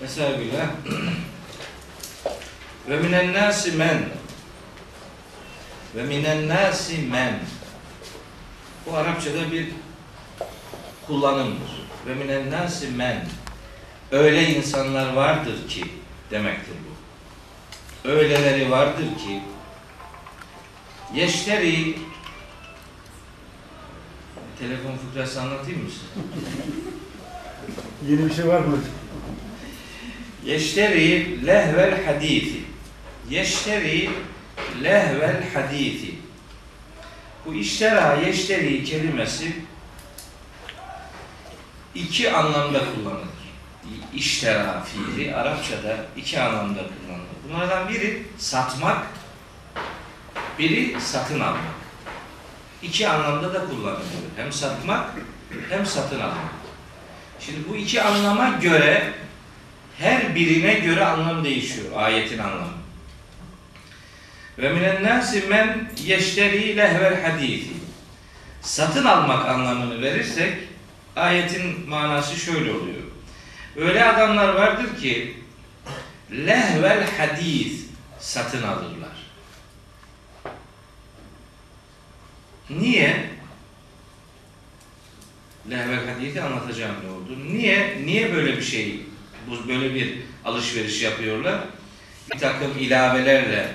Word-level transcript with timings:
Mesela. 0.00 0.38
Ve 2.88 2.96
minen 2.96 3.32
nasi 3.32 3.72
men. 3.72 4.08
Ve 5.96 6.02
minen 6.02 6.48
nasi 6.48 6.98
men. 6.98 7.40
Bu 8.86 8.96
Arapçada 8.96 9.52
bir 9.52 9.68
kullanımdır. 11.06 11.88
Ve 12.06 12.14
minen 12.14 12.50
nasi 12.50 12.88
men. 12.88 13.26
Öyle 14.10 14.48
insanlar 14.48 15.12
vardır 15.12 15.68
ki 15.68 15.84
demektir 16.30 16.74
bu. 16.84 18.08
Öyleleri 18.08 18.70
vardır 18.70 19.04
ki 19.04 19.42
yeşteri 21.14 21.98
telefon 24.58 24.96
fıkrası 24.96 25.40
anlatayım 25.40 25.82
mı 25.82 25.90
size? 25.90 26.26
Yeni 28.12 28.30
bir 28.30 28.34
şey 28.34 28.48
var 28.48 28.60
mı? 28.60 28.78
Yeşteri 30.48 31.46
lehvel 31.46 32.06
hadisi. 32.06 32.60
Yeşteri 33.30 34.10
lehvel 34.82 35.42
hadisi. 35.54 36.14
Bu 37.46 37.54
iştera 37.54 38.14
yeşteri 38.14 38.84
kelimesi 38.84 39.56
iki 41.94 42.32
anlamda 42.32 42.78
kullanılır. 42.78 43.28
İştera 44.14 44.84
fiili 44.84 45.34
Arapçada 45.34 45.96
iki 46.16 46.40
anlamda 46.40 46.80
kullanılır. 46.80 47.28
Bunlardan 47.48 47.88
biri 47.88 48.22
satmak, 48.38 49.06
biri 50.58 51.00
satın 51.00 51.40
almak. 51.40 51.78
İki 52.82 53.08
anlamda 53.08 53.54
da 53.54 53.66
kullanılıyor. 53.66 54.22
Hem 54.36 54.52
satmak 54.52 55.10
hem 55.70 55.86
satın 55.86 56.20
almak. 56.20 56.52
Şimdi 57.40 57.58
bu 57.68 57.76
iki 57.76 58.02
anlama 58.02 58.48
göre 58.48 59.12
her 59.98 60.34
birine 60.34 60.74
göre 60.74 61.04
anlam 61.04 61.44
değişiyor 61.44 61.86
ayetin 61.96 62.38
anlamı. 62.38 62.78
Ve 64.58 64.72
minen 64.72 65.04
nasi 65.04 65.40
men 65.48 65.90
yeşteri 66.04 66.76
lehvel 66.76 67.22
hadisi. 67.22 67.70
Satın 68.62 69.04
almak 69.04 69.48
anlamını 69.48 70.02
verirsek 70.02 70.54
ayetin 71.16 71.88
manası 71.88 72.36
şöyle 72.36 72.72
oluyor. 72.72 73.02
Öyle 73.76 74.04
adamlar 74.04 74.54
vardır 74.54 75.00
ki 75.00 75.36
lehvel 76.32 77.06
hadis 77.18 77.84
satın 78.18 78.62
alırlar. 78.62 79.18
Niye? 82.70 83.30
Lehvel 85.70 86.14
hadisi 86.14 86.42
anlatacağım 86.42 86.96
ne 87.04 87.10
oldu. 87.10 87.38
Niye? 87.52 88.02
Niye 88.04 88.34
böyle 88.34 88.56
bir 88.56 88.62
şey, 88.62 89.00
bu 89.50 89.68
böyle 89.68 89.94
bir 89.94 90.18
alışveriş 90.44 91.02
yapıyorlar? 91.02 91.60
Bir 92.34 92.38
takım 92.38 92.78
ilavelerle, 92.78 93.68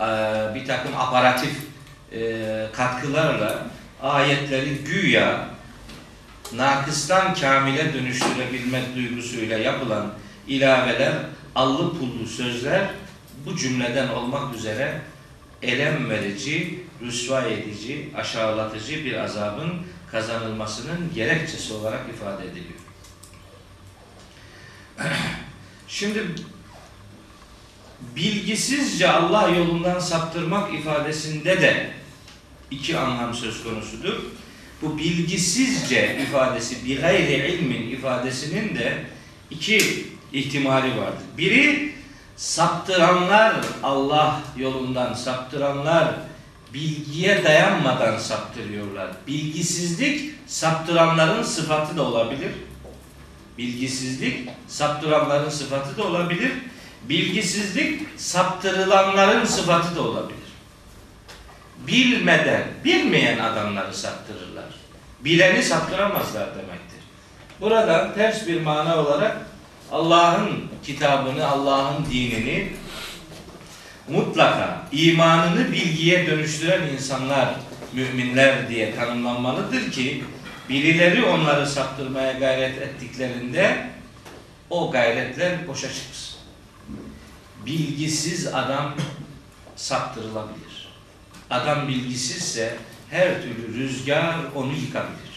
e, 0.00 0.04
bir 0.54 0.66
takım 0.66 0.96
aparatif 0.96 1.52
e, 2.12 2.42
katkılarla 2.72 3.66
ayetleri 4.02 4.74
güya 4.74 5.48
nakıstan 6.52 7.34
kamile 7.34 7.94
dönüştürebilmek 7.94 8.96
duygusuyla 8.96 9.58
yapılan 9.58 10.12
ilaveler, 10.48 11.12
allı 11.54 11.98
pullu 11.98 12.26
sözler 12.26 12.90
bu 13.46 13.56
cümleden 13.56 14.08
olmak 14.08 14.54
üzere 14.56 15.00
elem 15.62 16.10
verici, 16.10 16.84
rüsva 17.02 17.42
edici, 17.42 18.08
aşağılatıcı 18.16 19.04
bir 19.04 19.14
azabın 19.14 19.72
kazanılmasının 20.10 21.14
gerekçesi 21.14 21.72
olarak 21.72 22.00
ifade 22.14 22.44
ediliyor. 22.44 22.73
Şimdi 25.88 26.24
bilgisizce 28.16 29.10
Allah 29.10 29.48
yolundan 29.48 29.98
saptırmak 29.98 30.74
ifadesinde 30.74 31.62
de 31.62 31.90
iki 32.70 32.98
anlam 32.98 33.34
söz 33.34 33.64
konusudur. 33.64 34.14
Bu 34.82 34.98
bilgisizce 34.98 36.18
ifadesi, 36.22 36.84
bir 36.84 37.00
gayri 37.00 37.32
ilmin 37.32 37.90
ifadesinin 37.90 38.76
de 38.76 39.04
iki 39.50 40.06
ihtimali 40.32 40.96
vardır. 40.96 41.24
Biri 41.38 41.94
saptıranlar 42.36 43.56
Allah 43.82 44.42
yolundan 44.56 45.14
saptıranlar 45.14 46.14
bilgiye 46.74 47.44
dayanmadan 47.44 48.18
saptırıyorlar. 48.18 49.10
Bilgisizlik 49.26 50.34
saptıranların 50.46 51.42
sıfatı 51.42 51.96
da 51.96 52.02
olabilir. 52.02 52.50
Bilgisizlik 53.58 54.48
saptıranların 54.68 55.50
sıfatı 55.50 55.96
da 55.98 56.04
olabilir. 56.04 56.52
Bilgisizlik 57.08 58.02
saptırılanların 58.16 59.44
sıfatı 59.44 59.96
da 59.96 60.02
olabilir. 60.02 60.38
Bilmeden, 61.86 62.64
bilmeyen 62.84 63.38
adamları 63.38 63.94
saptırırlar. 63.94 64.64
Bileni 65.20 65.62
saptıramazlar 65.62 66.48
demektir. 66.54 67.00
Buradan 67.60 68.14
ters 68.14 68.46
bir 68.46 68.60
mana 68.60 68.98
olarak 68.98 69.36
Allah'ın 69.92 70.64
kitabını, 70.84 71.46
Allah'ın 71.46 72.04
dinini 72.04 72.72
mutlaka 74.08 74.82
imanını 74.92 75.72
bilgiye 75.72 76.26
dönüştüren 76.26 76.82
insanlar 76.92 77.54
müminler 77.92 78.68
diye 78.68 78.96
tanımlanmalıdır 78.96 79.90
ki 79.90 80.24
birileri 80.68 81.24
onları 81.24 81.66
saptırmaya 81.66 82.32
gayret 82.32 82.82
ettiklerinde 82.82 83.90
o 84.70 84.90
gayretler 84.90 85.68
boşa 85.68 85.88
çıksın. 85.88 86.34
Bilgisiz 87.66 88.46
adam 88.46 88.94
saptırılabilir. 89.76 90.88
Adam 91.50 91.88
bilgisizse 91.88 92.76
her 93.10 93.42
türlü 93.42 93.78
rüzgar 93.78 94.36
onu 94.54 94.72
yıkabilir. 94.72 95.34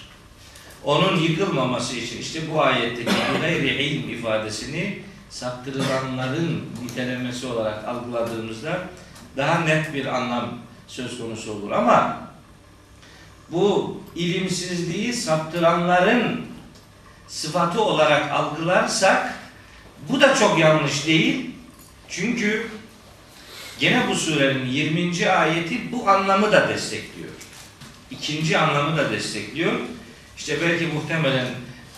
Onun 0.83 1.19
yıkılmaması 1.19 1.95
için 1.95 2.21
işte 2.21 2.41
bu 2.51 2.61
ayetteki 2.61 3.11
gayri 3.41 3.83
ilm 3.83 4.09
ifadesini 4.09 4.99
saptırılanların 5.29 6.65
nitelemesi 6.83 7.47
olarak 7.47 7.87
algıladığımızda 7.87 8.79
daha 9.37 9.59
net 9.59 9.93
bir 9.93 10.05
anlam 10.05 10.57
söz 10.87 11.19
konusu 11.19 11.51
olur. 11.51 11.71
Ama 11.71 12.26
bu 13.51 14.01
ilimsizliği 14.15 15.13
saptıranların 15.13 16.45
sıfatı 17.27 17.81
olarak 17.81 18.31
algılarsak 18.31 19.33
bu 20.09 20.21
da 20.21 20.35
çok 20.35 20.59
yanlış 20.59 21.07
değil. 21.07 21.51
Çünkü 22.09 22.67
gene 23.79 24.07
bu 24.09 24.15
surenin 24.15 24.65
20. 24.65 25.29
ayeti 25.29 25.91
bu 25.91 26.09
anlamı 26.09 26.51
da 26.51 26.69
destekliyor. 26.69 27.29
İkinci 28.11 28.57
anlamı 28.57 28.97
da 28.97 29.11
destekliyor. 29.11 29.73
İşte 30.37 30.57
belki 30.61 30.87
muhtemelen 30.87 31.47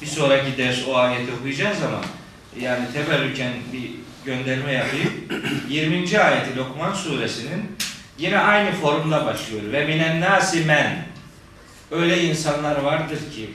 bir 0.02 0.08
sonraki 0.08 0.58
ders 0.58 0.88
o 0.88 0.96
ayeti 0.96 1.32
okuyacağız 1.40 1.78
ama 1.84 2.02
yani 2.62 2.86
teberrüken 2.94 3.54
bir 3.74 3.92
gönderme 4.26 4.74
yapayım. 4.74 5.14
20. 5.70 6.20
ayeti 6.20 6.58
Lokman 6.58 6.94
suresinin 6.94 7.78
yine 8.18 8.40
aynı 8.40 8.72
formda 8.72 9.26
başlıyor. 9.26 9.72
Ve 9.72 9.86
minen 9.86 10.22
nasi 10.22 10.66
men 10.66 11.09
öyle 11.92 12.24
insanlar 12.24 12.82
vardır 12.82 13.20
ki 13.36 13.50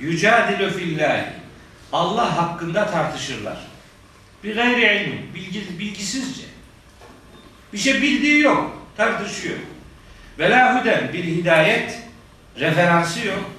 yücadilü 0.00 0.70
fillahi 0.70 1.24
Allah 1.92 2.36
hakkında 2.36 2.90
tartışırlar. 2.90 3.58
Bir 4.44 4.54
gayri 4.56 5.04
ilmi, 5.04 5.34
bilgi, 5.34 5.78
bilgisizce. 5.78 6.42
Bir 7.72 7.78
şey 7.78 8.02
bildiği 8.02 8.40
yok, 8.40 8.86
tartışıyor. 8.96 9.58
Ve 10.38 10.50
la 10.50 10.80
huden 10.80 11.12
bir 11.12 11.24
hidayet, 11.24 11.98
referansı 12.58 13.26
yok. 13.26 13.50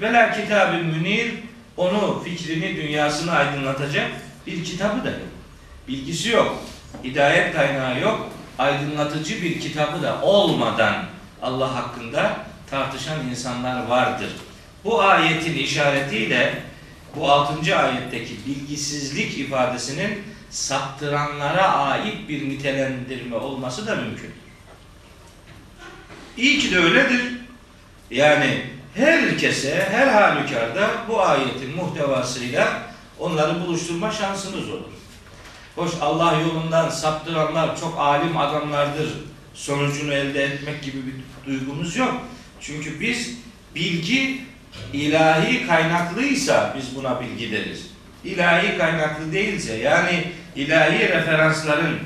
Ve 0.00 0.12
la 0.12 0.32
kitab 0.32 0.74
münir, 0.74 1.34
onu, 1.76 2.22
fikrini, 2.24 2.76
dünyasını 2.76 3.32
aydınlatacak 3.32 4.10
bir 4.46 4.64
kitabı 4.64 5.04
da 5.04 5.10
yok. 5.10 5.20
Bilgisi 5.88 6.30
yok, 6.30 6.62
hidayet 7.04 7.54
kaynağı 7.54 8.00
yok, 8.00 8.28
aydınlatıcı 8.58 9.42
bir 9.42 9.60
kitabı 9.60 10.02
da 10.02 10.22
olmadan 10.22 11.04
Allah 11.42 11.74
hakkında 11.74 12.36
tartışan 12.74 13.28
insanlar 13.30 13.86
vardır. 13.86 14.30
Bu 14.84 15.02
ayetin 15.02 15.54
işaretiyle 15.54 16.62
bu 17.16 17.30
6. 17.30 17.76
ayetteki 17.76 18.34
bilgisizlik 18.46 19.38
ifadesinin 19.38 20.22
saptıranlara 20.50 21.72
ait 21.72 22.28
bir 22.28 22.48
nitelendirme 22.48 23.36
olması 23.36 23.86
da 23.86 23.96
mümkün. 23.96 24.30
İyi 26.36 26.58
ki 26.58 26.70
de 26.70 26.78
öyledir. 26.78 27.22
Yani 28.10 28.62
herkese, 28.94 29.88
her 29.90 30.06
halükarda 30.06 30.90
bu 31.08 31.22
ayetin 31.22 31.76
muhtevasıyla 31.76 32.82
onları 33.18 33.60
buluşturma 33.60 34.10
şansınız 34.10 34.70
olur. 34.70 34.92
Hoş 35.76 35.90
Allah 36.00 36.40
yolundan 36.40 36.88
saptıranlar 36.88 37.80
çok 37.80 37.98
alim 37.98 38.36
adamlardır 38.36 39.08
sonucunu 39.54 40.14
elde 40.14 40.44
etmek 40.44 40.82
gibi 40.82 40.98
bir 41.06 41.46
duygumuz 41.46 41.96
yok. 41.96 42.14
Çünkü 42.66 43.00
biz 43.00 43.36
bilgi 43.74 44.40
ilahi 44.92 45.66
kaynaklıysa 45.66 46.76
biz 46.78 46.96
buna 46.96 47.20
bilgi 47.20 47.52
deriz. 47.52 47.86
ilahi 48.24 48.78
kaynaklı 48.78 49.32
değilse 49.32 49.74
yani 49.74 50.24
ilahi 50.56 51.08
referansların 51.08 51.98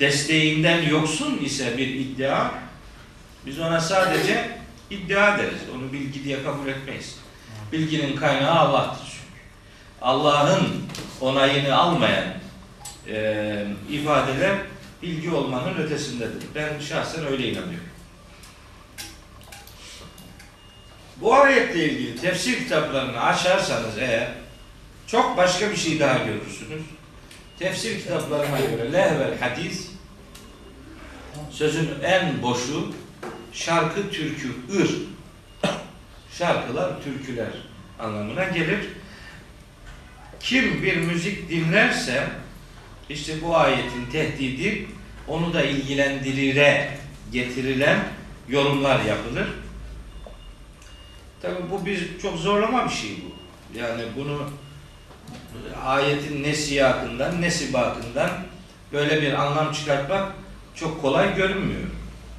desteğinden 0.00 0.82
yoksun 0.82 1.38
ise 1.38 1.78
bir 1.78 1.86
iddia 1.86 2.50
biz 3.46 3.60
ona 3.60 3.80
sadece 3.80 4.48
iddia 4.90 5.38
deriz. 5.38 5.60
Onu 5.74 5.92
bilgi 5.92 6.24
diye 6.24 6.42
kabul 6.42 6.68
etmeyiz. 6.68 7.18
Bilginin 7.72 8.16
kaynağı 8.16 8.58
Allah'tır. 8.58 9.14
Allah'ın 10.02 10.68
onayını 11.20 11.76
almayan 11.76 12.24
e, 13.08 13.66
ifadeler 13.90 14.56
bilgi 15.02 15.30
olmanın 15.30 15.74
ötesindedir. 15.74 16.42
Ben 16.54 16.80
şahsen 16.80 17.26
öyle 17.26 17.48
inanıyorum. 17.48 17.93
Bu 21.24 21.34
ayetle 21.34 21.84
ilgili 21.84 22.16
tefsir 22.20 22.58
kitaplarını 22.58 23.20
açarsanız 23.20 23.98
eğer 23.98 24.28
çok 25.06 25.36
başka 25.36 25.70
bir 25.70 25.76
şey 25.76 26.00
daha 26.00 26.18
görürsünüz. 26.18 26.82
Tefsir 27.58 28.00
kitaplarına 28.00 28.60
göre 28.60 28.92
lehvel 28.92 29.38
hadis 29.40 29.90
sözün 31.50 31.90
en 32.02 32.42
boşu 32.42 32.92
şarkı, 33.52 34.10
türkü, 34.10 34.48
ır. 34.72 34.90
Şarkılar, 36.38 37.02
türküler 37.04 37.50
anlamına 37.98 38.44
gelir. 38.44 38.80
Kim 40.40 40.82
bir 40.82 40.96
müzik 40.96 41.50
dinlerse 41.50 42.28
işte 43.08 43.42
bu 43.42 43.56
ayetin 43.56 44.06
tehdidi 44.12 44.86
onu 45.28 45.54
da 45.54 45.62
ilgilendirire 45.62 46.98
getirilen 47.32 47.98
yorumlar 48.48 49.04
yapılır. 49.04 49.63
Tabi 51.44 51.70
bu 51.70 51.86
bir 51.86 52.18
çok 52.22 52.36
zorlama 52.36 52.84
bir 52.84 52.94
şey 52.94 53.10
bu. 53.10 53.34
Yani 53.78 54.02
bunu 54.16 54.42
ayetin 55.84 56.42
ne 56.42 56.54
siyakından 56.54 57.42
ne 57.42 57.50
sibakından 57.50 58.30
böyle 58.92 59.22
bir 59.22 59.32
anlam 59.32 59.72
çıkartmak 59.72 60.32
çok 60.74 61.02
kolay 61.02 61.36
görünmüyor. 61.36 61.88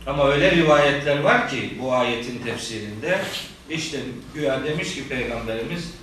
Ama 0.07 0.27
öyle 0.29 0.51
rivayetler 0.51 1.19
var 1.19 1.49
ki 1.49 1.77
bu 1.81 1.93
ayetin 1.93 2.39
tefsirinde 2.39 3.21
işte 3.69 3.99
güya 4.33 4.63
demiş 4.63 4.95
ki 4.95 5.07
Peygamberimiz 5.07 5.93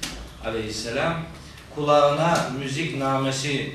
aleyhisselam 0.44 1.14
kulağına 1.74 2.50
müzik 2.58 2.96
namesi 2.98 3.72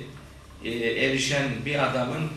e, 0.64 0.70
erişen 0.80 1.48
bir 1.66 1.90
adamın 1.90 2.30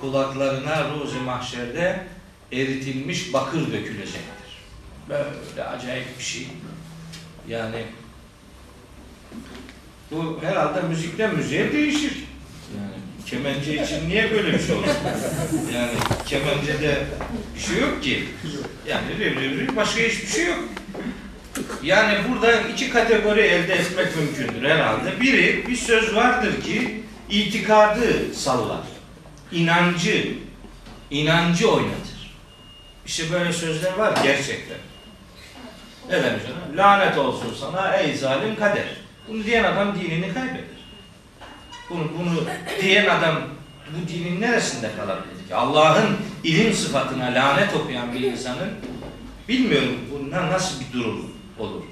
kulaklarına 0.00 0.90
ruzi 0.90 1.18
mahşerde 1.18 2.06
eritilmiş 2.52 3.32
bakır 3.32 3.72
dökülecektir. 3.72 4.33
Böyle 5.08 5.64
acayip 5.64 6.18
bir 6.18 6.24
şey. 6.24 6.46
Yani 7.48 7.84
bu 10.10 10.40
herhalde 10.42 10.82
müzikten 10.82 11.34
müziğe 11.34 11.72
değişir. 11.72 12.24
Yani 12.78 12.94
kemence 13.26 13.84
için 13.84 14.08
niye 14.08 14.30
böyle 14.30 14.52
bir 14.52 14.58
şey 14.58 14.76
olur? 14.76 14.86
Yani 15.74 15.90
kemencede 16.26 17.06
bir 17.54 17.60
şey 17.60 17.78
yok 17.80 18.02
ki. 18.02 18.24
Yani 18.86 19.18
riv 19.18 19.40
riv 19.40 19.58
riv 19.60 19.76
başka 19.76 20.00
hiçbir 20.00 20.26
şey 20.26 20.46
yok. 20.46 20.64
Yani 21.82 22.18
burada 22.28 22.60
iki 22.60 22.90
kategori 22.90 23.40
elde 23.40 23.74
etmek 23.74 24.16
mümkündür 24.16 24.68
herhalde. 24.68 25.20
Biri 25.20 25.68
bir 25.68 25.76
söz 25.76 26.14
vardır 26.14 26.62
ki 26.62 27.02
itikadı 27.30 28.34
sallar. 28.34 28.80
İnancı, 29.52 30.28
inancı 31.10 31.70
oynatır. 31.70 32.34
İşte 33.06 33.32
böyle 33.32 33.52
sözler 33.52 33.92
var 33.92 34.18
gerçekten. 34.22 34.78
Demiş 36.10 36.42
ona? 36.52 36.82
Lanet 36.82 37.18
olsun 37.18 37.54
sana 37.60 37.96
ey 37.96 38.16
zalim 38.16 38.56
kader. 38.56 38.84
Bunu 39.28 39.44
diyen 39.44 39.64
adam 39.64 39.94
dinini 39.94 40.34
kaybeder. 40.34 40.64
Bunu, 41.90 42.04
bunu 42.18 42.44
diyen 42.82 43.06
adam 43.06 43.36
bu 43.90 44.08
dinin 44.08 44.40
neresinde 44.40 44.90
kalabilir 44.96 45.48
ki? 45.48 45.54
Allah'ın 45.54 46.16
ilim 46.44 46.72
sıfatına 46.74 47.24
lanet 47.24 47.74
okuyan 47.74 48.12
bir 48.12 48.20
insanın 48.20 48.70
bilmiyorum 49.48 49.98
bundan 50.12 50.52
nasıl 50.52 50.80
bir 50.80 50.92
durum 50.92 51.30
olur. 51.58 51.82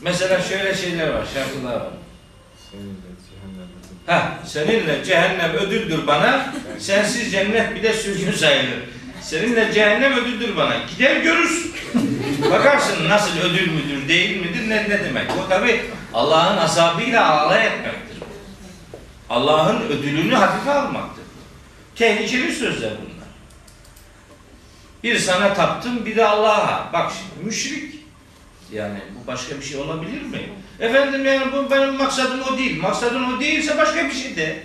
Mesela 0.00 0.42
şöyle 0.42 0.74
şeyler 0.74 1.08
var, 1.08 1.26
şarkılar 1.34 1.74
var. 1.74 1.92
Ha, 4.06 4.38
seninle 4.46 5.04
cehennem 5.04 5.52
ödüldür 5.52 6.06
bana, 6.06 6.54
sensiz 6.78 7.32
cennet 7.32 7.74
bir 7.74 7.82
de 7.82 7.92
sürgün 7.92 8.32
sayılır. 8.32 8.78
Seninle 9.22 9.72
cehennem 9.72 10.12
ödüldür 10.12 10.56
bana. 10.56 10.76
Gider 10.90 11.16
görürsün. 11.16 11.74
Bakarsın 12.50 13.08
nasıl 13.08 13.38
ödül 13.38 13.70
müdür, 13.70 14.08
değil 14.08 14.40
midir, 14.40 14.68
ne, 14.68 14.88
ne 14.88 15.04
demek. 15.04 15.30
O 15.44 15.48
tabi 15.48 15.80
Allah'ın 16.14 16.56
azabıyla 16.56 17.40
alay 17.40 17.66
etmektir. 17.66 18.18
Allah'ın 19.30 19.80
ödülünü 19.80 20.34
hafife 20.34 20.70
almaktır. 20.70 21.24
Tehlikeli 21.96 22.54
sözler 22.54 22.90
bunlar. 22.90 23.28
Bir 25.02 25.18
sana 25.18 25.54
taptım, 25.54 26.06
bir 26.06 26.16
de 26.16 26.26
Allah'a. 26.26 26.92
Bak 26.92 27.12
şimdi 27.18 27.46
müşrik. 27.46 27.94
Yani 28.72 28.98
bu 29.14 29.26
başka 29.26 29.56
bir 29.56 29.64
şey 29.64 29.80
olabilir 29.80 30.22
mi? 30.22 30.40
Efendim 30.80 31.24
yani 31.24 31.52
bu 31.52 31.70
benim 31.70 31.94
maksadım 31.94 32.40
o 32.52 32.58
değil. 32.58 32.80
Maksadın 32.80 33.24
o 33.24 33.40
değilse 33.40 33.78
başka 33.78 34.08
bir 34.08 34.14
şey 34.14 34.36
de. 34.36 34.62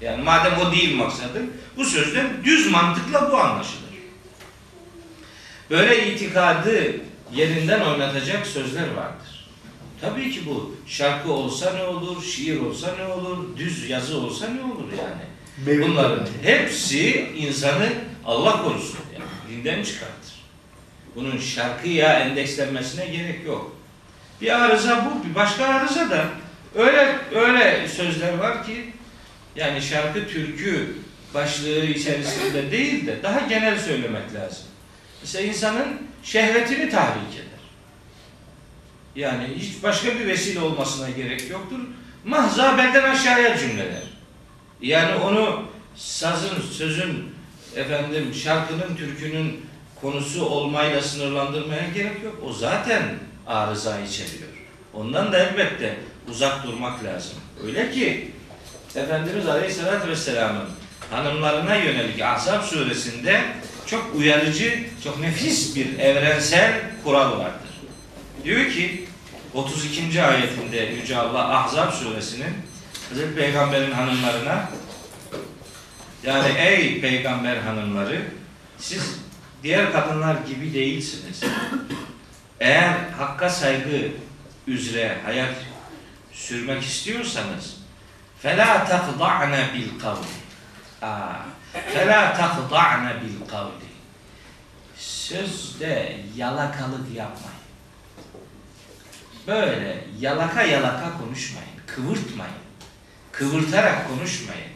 Yani 0.00 0.22
madem 0.22 0.52
o 0.58 0.72
değil 0.72 0.96
maksadın, 0.96 1.52
bu 1.76 1.84
sözden 1.84 2.26
düz 2.44 2.70
mantıkla 2.70 3.32
bu 3.32 3.36
anlaşılır. 3.36 3.87
Böyle 5.70 6.12
itikadı 6.12 6.94
yerinden 7.34 7.80
oynatacak 7.80 8.46
sözler 8.46 8.88
vardır. 8.96 9.48
Tabii 10.00 10.30
ki 10.30 10.40
bu 10.46 10.76
şarkı 10.86 11.32
olsa 11.32 11.72
ne 11.72 11.82
olur, 11.82 12.22
şiir 12.22 12.60
olsa 12.60 12.94
ne 12.98 13.12
olur, 13.12 13.56
düz 13.56 13.90
yazı 13.90 14.18
olsa 14.18 14.46
ne 14.48 14.62
olur 14.62 14.88
yani. 14.98 15.28
Bunların 15.82 16.26
hepsi 16.42 17.20
insanı 17.36 17.88
Allah 18.26 18.62
korusun 18.62 18.98
yani 19.12 19.24
dinden 19.50 19.82
çıkartır. 19.82 20.34
Bunun 21.16 21.38
şarkıya 21.38 22.20
endekslenmesine 22.20 23.06
gerek 23.06 23.46
yok. 23.46 23.76
Bir 24.40 24.64
arıza 24.64 25.06
bu, 25.06 25.28
bir 25.28 25.34
başka 25.34 25.64
arıza 25.64 26.10
da 26.10 26.24
öyle 26.74 27.18
öyle 27.34 27.88
sözler 27.88 28.38
var 28.38 28.66
ki 28.66 28.92
yani 29.56 29.82
şarkı 29.82 30.28
türkü 30.28 30.96
başlığı 31.34 31.84
içerisinde 31.84 32.70
değil 32.70 33.06
de 33.06 33.22
daha 33.22 33.40
genel 33.40 33.78
söylemek 33.78 34.34
lazım. 34.34 34.67
Mesela 35.20 35.44
insanın 35.44 36.08
şehvetini 36.22 36.90
tahrik 36.90 37.34
eder. 37.34 37.58
Yani 39.16 39.48
hiç 39.56 39.82
başka 39.82 40.18
bir 40.18 40.26
vesile 40.26 40.60
olmasına 40.60 41.10
gerek 41.10 41.50
yoktur. 41.50 41.78
Mahza 42.24 42.78
belden 42.78 43.10
aşağıya 43.10 43.58
cümleler. 43.58 44.02
Yani 44.80 45.14
onu 45.14 45.62
sazın, 45.96 46.62
sözün, 46.72 47.34
efendim 47.76 48.34
şarkının, 48.34 48.96
türkünün 48.96 49.66
konusu 50.00 50.44
olmayla 50.44 51.02
sınırlandırmaya 51.02 51.88
gerek 51.94 52.24
yok. 52.24 52.34
O 52.46 52.52
zaten 52.52 53.02
arıza 53.46 54.00
içeriyor. 54.00 54.48
Ondan 54.94 55.32
da 55.32 55.38
elbette 55.38 55.96
uzak 56.30 56.64
durmak 56.64 57.04
lazım. 57.04 57.36
Öyle 57.66 57.90
ki 57.90 58.30
Efendimiz 58.94 59.48
Aleyhisselatü 59.48 60.08
Vesselam'ın 60.08 60.68
hanımlarına 61.10 61.74
yönelik 61.74 62.22
Ahzab 62.22 62.62
suresinde 62.62 63.42
çok 63.90 64.14
uyarıcı, 64.14 64.84
çok 65.04 65.20
nefis 65.20 65.76
bir 65.76 65.98
evrensel 65.98 66.80
kural 67.04 67.38
vardır. 67.38 67.70
Diyor 68.44 68.70
ki 68.70 69.08
32. 69.54 70.22
ayetinde 70.22 70.76
Yüce 70.76 71.16
Allah 71.16 71.58
Ahzab 71.58 71.92
suresinin 71.92 72.54
Hazreti 73.08 73.34
Peygamber'in 73.34 73.92
hanımlarına 73.92 74.70
yani 76.22 76.58
ey 76.58 77.00
peygamber 77.00 77.56
hanımları 77.56 78.22
siz 78.78 79.18
diğer 79.62 79.92
kadınlar 79.92 80.36
gibi 80.48 80.74
değilsiniz. 80.74 81.42
Eğer 82.60 82.94
hakka 83.18 83.50
saygı 83.50 84.08
üzere 84.66 85.18
hayat 85.24 85.54
sürmek 86.32 86.82
istiyorsanız 86.82 87.76
fela 88.42 88.84
takda'na 88.84 89.74
bil 89.74 90.00
kavl. 90.00 90.24
Aa, 91.02 91.32
فَلَا 91.93 92.37
تَخْضَعْنَ 92.37 93.05
بِالْقَوْلِ 93.21 93.83
Sözde 94.97 96.17
yalakalık 96.35 97.15
yapmayın. 97.15 97.63
Böyle 99.47 100.05
yalaka 100.19 100.63
yalaka 100.63 101.17
konuşmayın. 101.17 101.69
Kıvırtmayın. 101.87 102.53
Kıvırtarak 103.31 104.07
konuşmayın. 104.07 104.73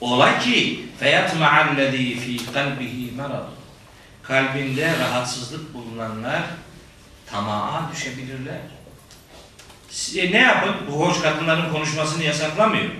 Ola 0.00 0.38
ki 0.38 0.88
فَيَطْمَعَ 1.00 1.76
الَّذ۪ي 1.76 2.16
ف۪ي 2.16 2.38
قَلْبِهِ 2.38 3.16
مَرَضٌ 3.16 3.44
Kalbinde 4.22 4.98
rahatsızlık 4.98 5.74
bulunanlar 5.74 6.42
tamağa 7.26 7.90
düşebilirler. 7.92 8.60
E 10.16 10.32
ne 10.32 10.38
yapın? 10.38 10.74
Bu 10.90 11.06
hoş 11.06 11.20
kadınların 11.20 11.72
konuşmasını 11.72 12.24
yasaklamıyor. 12.24 12.90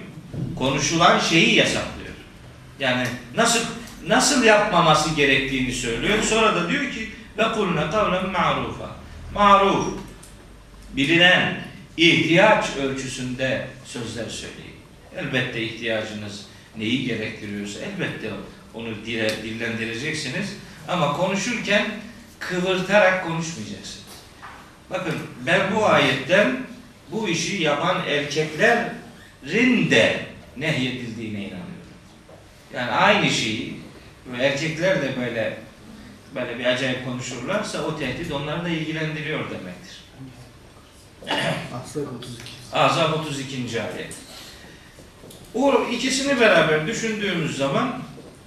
Konuşulan 0.59 1.19
şeyi 1.19 1.55
yasaklıyor. 1.55 2.02
Yani 2.80 3.08
nasıl 3.36 3.60
nasıl 4.08 4.44
yapmaması 4.44 5.16
gerektiğini 5.16 5.74
söylüyor. 5.74 6.24
Sonra 6.24 6.56
da 6.56 6.70
diyor 6.70 6.92
ki 6.92 7.10
ve 7.38 7.52
kulne 7.52 7.90
kavlen 7.92 8.30
ma'rufa. 8.30 8.96
Maruf 9.34 9.88
bilinen, 10.94 11.62
ihtiyaç 11.98 12.66
ölçüsünde 12.76 13.68
sözler 13.86 14.30
söyleyin. 14.30 14.74
Elbette 15.18 15.62
ihtiyacınız 15.62 16.46
neyi 16.78 17.06
gerektiriyorsa 17.06 17.80
elbette 17.80 18.30
onu 18.74 19.06
dile, 19.06 19.44
dillendireceksiniz. 19.44 20.54
Ama 20.88 21.18
konuşurken 21.18 21.86
kıvırtarak 22.40 23.24
konuşmayacaksınız. 23.28 24.04
Bakın 24.90 25.14
ben 25.46 25.76
bu 25.76 25.86
ayetten 25.86 26.58
bu 27.12 27.30
işi 27.30 27.64
yapan 27.64 27.98
erkeklerin 28.08 29.92
de 29.92 30.26
nehyedildiğine 30.58 31.40
inanıyorum. 31.40 31.63
Yani 32.76 32.92
aynı 32.92 33.30
şeyi 33.30 33.80
erkekler 34.40 35.02
de 35.02 35.14
böyle 35.20 35.58
böyle 36.36 36.60
bir 36.60 36.66
acayip 36.66 37.06
konuşurlarsa 37.06 37.84
o 37.84 38.00
tehdit 38.00 38.32
onları 38.32 38.66
da 38.66 38.70
ilgilendiriyor 38.70 39.40
demektir. 39.50 40.04
Ahzab 41.74 42.16
32. 42.18 42.44
Azap 42.74 43.20
32. 43.20 43.82
ayet. 43.82 44.14
O 45.54 45.86
ikisini 45.92 46.40
beraber 46.40 46.88
düşündüğümüz 46.88 47.58
zaman 47.58 48.04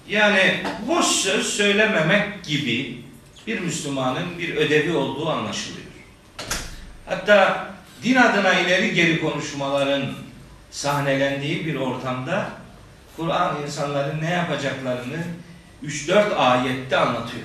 yani 0.09 0.63
boş 0.89 1.07
söz 1.07 1.47
söylememek 1.47 2.45
gibi 2.45 3.03
bir 3.47 3.61
Müslümanın 3.61 4.39
bir 4.39 4.57
ödevi 4.57 4.97
olduğu 4.97 5.29
anlaşılıyor. 5.29 5.87
Hatta 7.07 7.67
din 8.03 8.17
adına 8.17 8.55
ileri 8.55 8.95
geri 8.95 9.21
konuşmaların 9.21 10.13
sahnelendiği 10.71 11.67
bir 11.67 11.75
ortamda 11.75 12.51
Kur'an 13.17 13.63
insanların 13.63 14.21
ne 14.21 14.31
yapacaklarını 14.31 15.25
3-4 15.85 16.35
ayette 16.35 16.97
anlatıyor. 16.97 17.45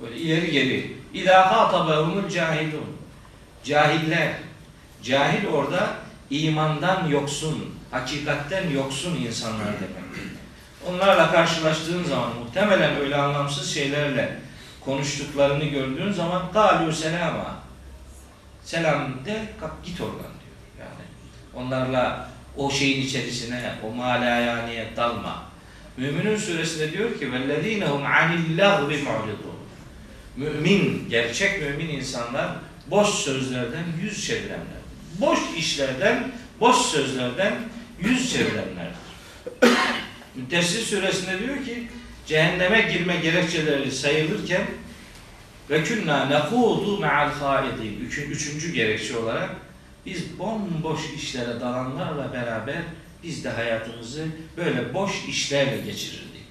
Böyle 0.00 0.16
ileri 0.16 0.50
geri. 0.50 0.96
İlâ 1.12 1.52
hâtabehumul 1.52 2.28
cahilun. 2.28 2.96
Cahiller. 3.64 4.32
Cahil 5.02 5.46
orada 5.46 5.88
imandan 6.30 7.08
yoksun, 7.08 7.74
hakikatten 7.90 8.70
yoksun 8.70 9.16
insanlar 9.16 9.66
demek. 9.66 10.06
Onlarla 10.88 11.32
karşılaştığın 11.32 12.04
zaman 12.04 12.30
muhtemelen 12.34 12.96
öyle 12.96 13.16
anlamsız 13.16 13.74
şeylerle 13.74 14.38
konuştuklarını 14.84 15.64
gördüğün 15.64 16.12
zaman 16.12 16.42
galû 16.54 16.92
selama. 16.92 17.56
Selam 18.64 19.24
de 19.24 19.42
kap 19.60 19.84
git 19.84 20.00
oradan 20.00 20.16
diyor. 20.18 20.80
Yani 20.80 21.04
onlarla 21.54 22.28
o 22.56 22.70
şeyin 22.70 23.06
içerisine, 23.06 23.74
o 23.84 23.94
malayaniye 23.94 24.86
dalma. 24.96 25.46
Müminun 25.96 26.36
suresinde 26.36 26.92
diyor 26.92 27.18
ki 27.18 27.32
vellezînehum 27.32 28.02
anil 28.06 28.58
lagvi 28.58 28.96
mu'ridun. 28.96 29.56
Mümin, 30.36 31.08
gerçek 31.10 31.62
mümin 31.62 31.88
insanlar 31.88 32.50
boş 32.86 33.08
sözlerden 33.08 33.84
yüz 34.02 34.26
çevirenler. 34.26 34.86
Boş 35.20 35.38
işlerden, 35.58 36.32
boş 36.60 36.76
sözlerden 36.76 37.54
yüz 38.00 38.32
çevirenlerdir. 38.32 39.06
Müddessir 40.34 40.82
suresinde 40.82 41.38
diyor 41.38 41.64
ki 41.64 41.88
cehenneme 42.26 42.80
girme 42.92 43.16
gerekçeleri 43.16 43.92
sayılırken 43.92 44.62
ve 45.70 45.84
künna 45.84 46.26
nekudu 46.26 46.98
me'al 46.98 47.30
haidin. 47.30 48.00
Üçüncü 48.30 48.72
gerekçe 48.72 49.18
olarak 49.18 49.50
biz 50.06 50.38
bomboş 50.38 51.00
işlere 51.16 51.60
dalanlarla 51.60 52.32
beraber 52.32 52.82
biz 53.22 53.44
de 53.44 53.50
hayatımızı 53.50 54.26
böyle 54.56 54.94
boş 54.94 55.10
işlerle 55.28 55.76
geçirirdik. 55.76 56.42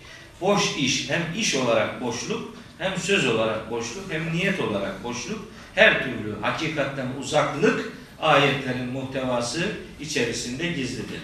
Boş 0.41 0.77
iş 0.77 1.09
hem 1.09 1.21
iş 1.37 1.55
olarak 1.55 2.01
boşluk 2.01 2.55
hem 2.77 2.97
söz 2.97 3.27
olarak 3.27 3.71
boşluk 3.71 4.11
hem 4.11 4.33
niyet 4.33 4.59
olarak 4.59 5.03
boşluk 5.03 5.39
her 5.75 6.03
türlü 6.03 6.41
hakikatten 6.41 7.07
uzaklık 7.19 7.93
ayetlerin 8.21 8.85
muhtevası 8.85 9.67
içerisinde 9.99 10.67
gizlidir. 10.67 11.19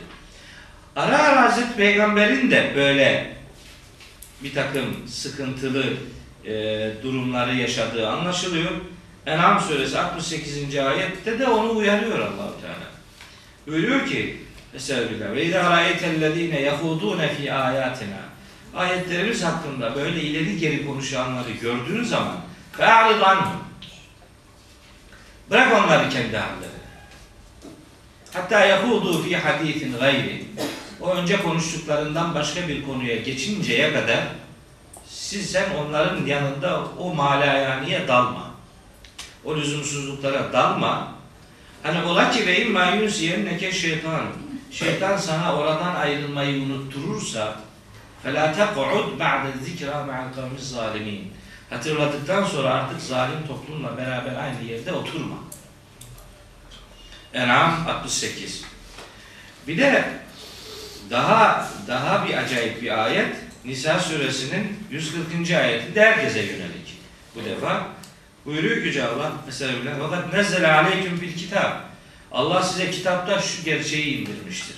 Ara 0.95 1.19
ara 1.19 1.41
Hazreti 1.41 1.75
Peygamber'in 1.75 2.51
de 2.51 2.73
böyle 2.75 3.35
bir 4.43 4.53
takım 4.53 5.07
sıkıntılı 5.07 5.83
e, 6.45 6.53
durumları 7.03 7.55
yaşadığı 7.55 8.09
anlaşılıyor. 8.09 8.71
En'am 9.25 9.59
suresi 9.59 9.99
68. 9.99 10.77
ayette 10.77 11.39
de 11.39 11.47
onu 11.47 11.77
uyarıyor 11.77 12.19
Allahu 12.19 12.61
Teala. 12.61 12.91
Buyuruyor 13.67 14.07
ki 14.07 14.37
Estağfirullah. 14.75 15.35
Ve 15.35 15.45
izâ 15.45 15.71
râeytellezîne 15.71 16.61
yehudûne 16.61 17.35
fî 17.35 17.53
âyâtina. 17.53 18.21
Ayetlerimiz 18.75 19.43
hakkında 19.43 19.95
böyle 19.95 20.21
ileri 20.21 20.57
geri 20.57 20.85
konuşanları 20.85 21.51
gördüğün 21.51 22.03
zaman 22.03 22.35
fe'arid. 22.77 23.21
Bırak 25.49 25.83
onları 25.83 26.09
kendi 26.09 26.37
hallerine. 26.37 26.81
Hatta 28.33 28.65
yahudu 28.65 29.23
fi 29.23 29.37
hadisin 29.37 29.97
gayri. 29.99 30.45
O 31.01 31.15
önce 31.15 31.41
konuştuklarından 31.41 32.35
başka 32.35 32.67
bir 32.67 32.85
konuya 32.85 33.15
geçinceye 33.15 33.93
kadar 33.93 34.19
siz 35.07 35.51
sen 35.51 35.65
onların 35.75 36.25
yanında 36.25 36.83
o 36.99 37.13
malayaniye 37.13 38.07
dalma 38.07 38.50
O 39.44 39.56
lüzumsuzluklara 39.56 40.52
dalma. 40.52 41.12
Hani 41.82 42.02
ola 42.02 42.30
ki 42.30 42.46
ve 42.46 42.62
imma 42.62 42.86
yunsiyenneke 42.86 43.72
şeytan. 43.72 44.22
Şeytan 44.70 45.16
sana 45.16 45.56
oradan 45.56 45.94
ayrılmayı 45.94 46.62
unutturursa 46.62 47.56
فَلَا 48.24 48.54
تَقْعُدْ 48.54 49.18
بَعْدَ 49.18 49.44
الذِّكْرَى 49.54 49.98
مَعَ 50.08 50.18
الْقَوْمِ 50.26 50.52
الظَّالِمِينَ 50.60 51.22
Hatırladıktan 51.70 52.44
sonra 52.44 52.74
artık 52.74 53.00
zalim 53.00 53.46
toplumla 53.48 53.96
beraber 53.98 54.36
aynı 54.36 54.70
yerde 54.70 54.92
oturma. 54.92 55.36
En'am 57.34 57.86
68. 57.88 58.64
Bir 59.68 59.78
de 59.78 60.04
daha 61.10 61.68
daha 61.88 62.26
bir 62.26 62.34
acayip 62.34 62.82
bir 62.82 63.04
ayet 63.04 63.36
Nisa 63.64 64.00
suresinin 64.00 64.78
140. 64.90 65.50
ayeti 65.50 65.94
de 65.94 66.00
herkese 66.00 66.40
yönelik. 66.40 66.98
Bu 67.34 67.44
defa 67.44 67.86
buyuruyor 68.46 68.76
Yüce 68.76 69.04
Allah 69.04 69.32
mesela 69.46 69.72
fakat 70.00 70.32
nezzele 70.32 70.72
aleyküm 70.72 71.20
bil 71.20 71.36
kitap. 71.36 71.86
Allah 72.32 72.62
size 72.62 72.90
kitapta 72.90 73.40
şu 73.40 73.64
gerçeği 73.64 74.18
indirmiştir. 74.18 74.76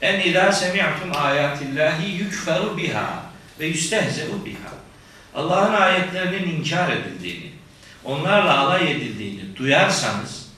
En 0.00 0.20
idâ 0.20 0.52
semi'tum 0.52 1.10
ayatillahi 1.14 2.12
yükferu 2.12 2.76
biha 2.76 3.22
ve 3.60 3.66
yüstehze'u 3.66 4.44
biha. 4.46 4.72
Allah'ın 5.34 5.74
ayetlerinin 5.74 6.56
inkar 6.56 6.92
edildiğini, 6.92 7.52
onlarla 8.04 8.58
alay 8.58 8.92
edildiğini 8.92 9.56
duyarsanız 9.56 10.48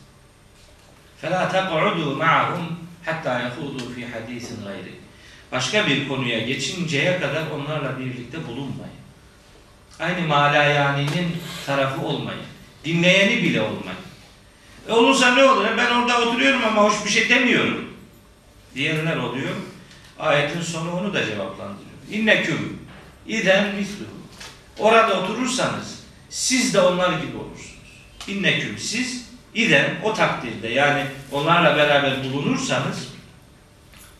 فَلَا 1.22 1.42
تَقْعُدُوا 1.52 2.12
مَعَهُمْ 2.24 2.64
حَتَّى 3.06 3.32
يَخُوضُوا 3.44 3.88
فِي 3.94 4.02
حَد۪يثٍ 4.12 4.46
غَيْرِ 4.66 4.86
Başka 5.52 5.86
bir 5.86 6.08
konuya 6.08 6.38
geçinceye 6.38 7.20
kadar 7.20 7.50
onlarla 7.50 7.98
birlikte 7.98 8.46
bulunmayın. 8.46 8.93
Aynı 9.99 10.27
malayaninin 10.27 11.37
tarafı 11.65 12.01
olmayın. 12.01 12.41
Dinleyeni 12.85 13.43
bile 13.43 13.61
olmayın. 13.61 13.99
E 14.87 14.91
olursa 14.91 15.35
ne 15.35 15.43
olur? 15.43 15.65
Ben 15.77 15.91
orada 15.91 16.21
oturuyorum 16.21 16.65
ama 16.65 16.83
hoş 16.83 17.05
bir 17.05 17.09
şey 17.09 17.29
demiyorum. 17.29 17.93
Diyenler 18.75 19.17
oluyor. 19.17 19.55
Ayetin 20.19 20.61
sonu 20.61 20.91
onu 20.91 21.13
da 21.13 21.25
cevaplandırıyor. 21.25 21.95
İnneküm 22.11 22.79
iden 23.27 23.75
misluhu. 23.75 24.15
Orada 24.79 25.21
oturursanız 25.21 26.03
siz 26.29 26.73
de 26.73 26.81
onlar 26.81 27.09
gibi 27.09 27.37
olursunuz. 27.37 27.75
İnneküm 28.27 28.77
siz 28.77 29.29
iden 29.53 29.95
o 30.03 30.13
takdirde 30.13 30.67
yani 30.67 31.05
onlarla 31.31 31.77
beraber 31.77 32.23
bulunursanız 32.23 33.07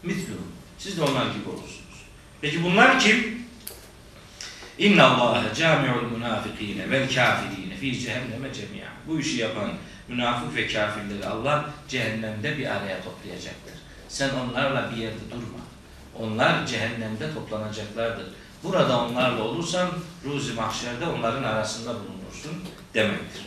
misluhu. 0.04 0.46
Siz 0.78 0.98
de 0.98 1.02
onlar 1.02 1.26
gibi 1.26 1.50
olursunuz. 1.50 2.02
Peki 2.42 2.64
bunlar 2.64 3.00
kim? 3.00 3.35
İnna 4.78 5.08
Allah 5.08 5.54
cami'ul 5.56 6.12
münafikine 6.18 6.90
vel 6.92 7.16
kafirine 7.16 7.76
fi 7.76 8.00
cehenneme 8.00 8.54
cemi'a. 8.54 8.88
Bu 9.08 9.20
işi 9.20 9.38
yapan 9.38 9.72
münafık 10.08 10.56
ve 10.56 10.68
kafirleri 10.68 11.28
Allah 11.28 11.70
cehennemde 11.88 12.58
bir 12.58 12.66
araya 12.66 13.02
toplayacaktır. 13.04 13.74
Sen 14.10 14.30
onlarla 14.30 14.92
bir 14.92 15.02
yerde 15.02 15.32
durma. 15.32 15.60
Onlar 16.20 16.66
cehennemde 16.66 17.34
toplanacaklardır. 17.34 18.26
Burada 18.64 19.00
onlarla 19.00 19.44
olursan 19.44 19.90
ruzi 20.26 20.54
mahşerde 20.54 21.06
onların 21.06 21.44
arasında 21.44 21.90
bulunursun 21.90 22.64
demektir. 22.94 23.46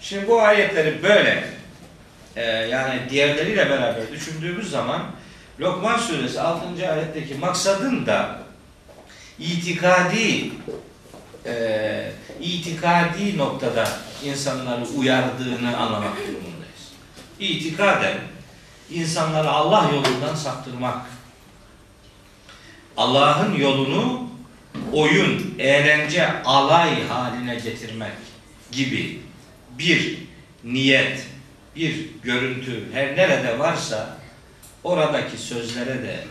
Şimdi 0.00 0.28
bu 0.28 0.42
ayetleri 0.42 1.02
böyle 1.02 1.44
e, 2.36 2.42
yani 2.44 3.00
diğerleriyle 3.10 3.70
beraber 3.70 4.12
düşündüğümüz 4.12 4.70
zaman 4.70 5.02
Lokman 5.60 5.98
suresi 5.98 6.40
6. 6.40 6.92
ayetteki 6.92 7.34
maksadın 7.34 8.06
da 8.06 8.45
itikadi 9.38 10.50
e, 11.46 12.12
itikadi 12.40 13.38
noktada 13.38 13.88
insanları 14.24 14.84
uyardığını 14.84 15.76
anlamak 15.76 16.16
durumundayız. 16.16 16.92
İtikaden 17.40 18.18
insanları 18.90 19.50
Allah 19.50 19.90
yolundan 19.92 20.34
saptırmak, 20.34 21.06
Allah'ın 22.96 23.54
yolunu 23.54 24.28
oyun, 24.92 25.54
eğlence, 25.58 26.42
alay 26.42 27.08
haline 27.08 27.54
getirmek 27.54 28.12
gibi 28.72 29.20
bir 29.78 30.18
niyet 30.64 31.26
bir 31.76 32.06
görüntü 32.22 32.84
her 32.92 33.16
nerede 33.16 33.58
varsa 33.58 34.16
oradaki 34.84 35.38
sözlere 35.38 36.02
de, 36.02 36.24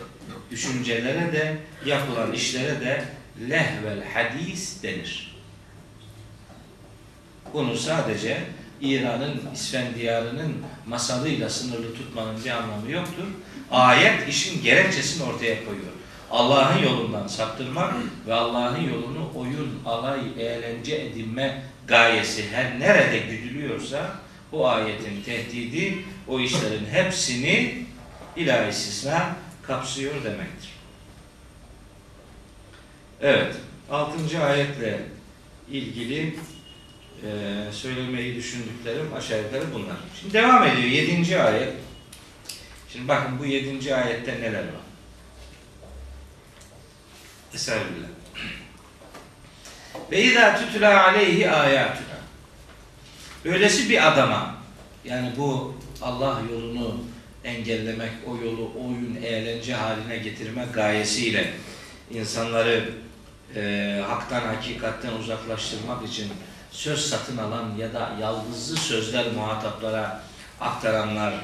düşüncelere 0.50 1.32
de, 1.32 1.56
yapılan 1.86 2.32
işlere 2.32 2.80
de 2.80 3.04
lehvel 3.50 4.04
hadis 4.14 4.82
denir. 4.82 5.36
Bunu 7.52 7.76
sadece 7.76 8.38
İran'ın 8.80 9.40
İsfendiyarı'nın 9.54 10.56
masalıyla 10.86 11.50
sınırlı 11.50 11.94
tutmanın 11.94 12.44
bir 12.44 12.50
anlamı 12.50 12.90
yoktur. 12.90 13.24
Ayet 13.70 14.28
işin 14.28 14.62
gerekçesini 14.62 15.22
ortaya 15.22 15.64
koyuyor. 15.64 15.92
Allah'ın 16.30 16.82
yolundan 16.82 17.26
saptırmak 17.26 17.94
ve 18.26 18.34
Allah'ın 18.34 18.80
yolunu 18.80 19.30
oyun, 19.34 19.80
alay, 19.86 20.20
eğlence 20.38 20.96
edinme 20.96 21.62
gayesi 21.86 22.50
her 22.50 22.80
nerede 22.80 23.18
güdülüyorsa 23.18 24.16
bu 24.52 24.68
ayetin 24.68 25.22
tehdidi 25.22 25.98
o 26.28 26.40
işlerin 26.40 26.86
hepsini 26.92 27.84
ilahi 28.36 28.70
istisna 28.70 29.36
kapsıyor 29.66 30.24
demektir. 30.24 30.70
Evet, 33.20 33.54
6. 33.90 34.44
ayetle 34.44 35.00
ilgili 35.70 36.36
e, 37.22 37.28
söylemeyi 37.72 38.36
düşündüklerim 38.36 39.14
aşağı 39.14 39.42
yukarı 39.42 39.74
bunlar. 39.74 39.96
Şimdi 40.20 40.32
devam 40.32 40.62
ediyor 40.62 40.88
7. 40.88 41.40
ayet. 41.40 41.72
Şimdi 42.92 43.08
bakın 43.08 43.38
bu 43.38 43.46
7. 43.46 43.94
ayette 43.94 44.40
neler 44.40 44.62
var. 44.62 44.86
Estağfirullah. 47.54 48.08
Ve 50.10 50.22
izâ 50.22 50.56
tutulâ 50.56 51.06
aleyhi 51.06 51.50
âyâtuna. 51.50 52.16
Böylesi 53.44 53.90
bir 53.90 54.08
adama 54.08 54.56
yani 55.04 55.32
bu 55.36 55.76
Allah 56.02 56.42
yolunu 56.52 57.00
engellemek, 57.46 58.10
o 58.26 58.36
yolu 58.44 58.72
oyun, 58.76 59.18
eğlence 59.24 59.74
haline 59.74 60.16
getirmek 60.16 60.74
gayesiyle 60.74 61.52
insanları 62.10 62.88
e, 63.56 64.02
haktan, 64.08 64.40
hakikatten 64.40 65.12
uzaklaştırmak 65.12 66.08
için 66.08 66.32
söz 66.70 67.00
satın 67.00 67.36
alan 67.36 67.76
ya 67.78 67.94
da 67.94 68.12
yaldızlı 68.20 68.76
sözler 68.76 69.32
muhataplara 69.32 70.22
aktaranlar 70.60 71.34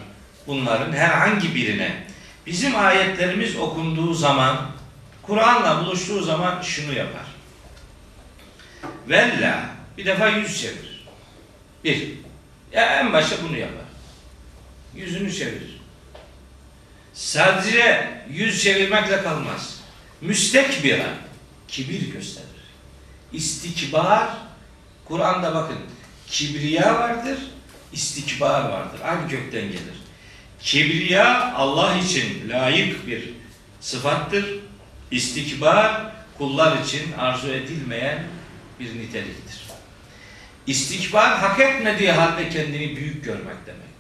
bunların 0.47 0.93
herhangi 0.93 1.55
birine 1.55 2.05
bizim 2.47 2.77
ayetlerimiz 2.77 3.57
okunduğu 3.57 4.15
zaman 4.15 4.57
Kur'an'la 5.23 5.85
buluştuğu 5.85 6.23
zaman 6.23 6.63
şunu 6.63 6.93
yapar. 6.93 7.27
Vella 9.09 9.65
bir 9.99 10.07
defa 10.07 10.29
yüz 10.29 10.61
çevirir. 10.61 11.07
Bir. 11.85 12.13
Ya 12.73 13.01
en 13.01 13.13
başta 13.13 13.37
bunu 13.49 13.59
yapar. 13.59 13.85
Yüzünü 14.95 15.33
çevirir. 15.33 15.82
Sadece 17.15 18.09
yüz 18.31 18.63
çevirmekle 18.63 19.23
kalmaz. 19.23 19.81
Müstekbira 20.21 21.07
kibir 21.69 22.13
gösterir. 22.13 22.49
İstikbar 23.33 24.29
Kur'an'da 25.05 25.55
bakın 25.55 25.79
kibriya 26.27 26.95
vardır, 26.95 27.39
istikbar 27.93 28.69
vardır. 28.69 29.01
Aynı 29.05 29.29
kökten 29.29 29.63
gelir. 29.63 30.03
Kibriya 30.61 31.55
Allah 31.55 31.97
için 31.97 32.49
layık 32.49 33.07
bir 33.07 33.31
sıfattır. 33.81 34.47
İstikbar 35.11 36.13
kullar 36.39 36.85
için 36.85 37.13
arzu 37.13 37.49
edilmeyen 37.49 38.25
bir 38.81 38.99
niteliktir. 38.99 39.63
İstikbar 40.67 41.39
hak 41.39 41.61
etmediği 41.61 42.13
halde 42.13 42.49
kendini 42.49 42.97
büyük 42.97 43.25
görmek 43.25 43.67
demektir. 43.67 43.92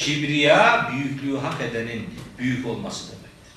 Kibriya 0.00 0.90
büyüklüğü 0.92 1.38
hak 1.38 1.60
edenin 1.60 2.08
büyük 2.38 2.66
olması 2.66 3.12
demektir. 3.12 3.52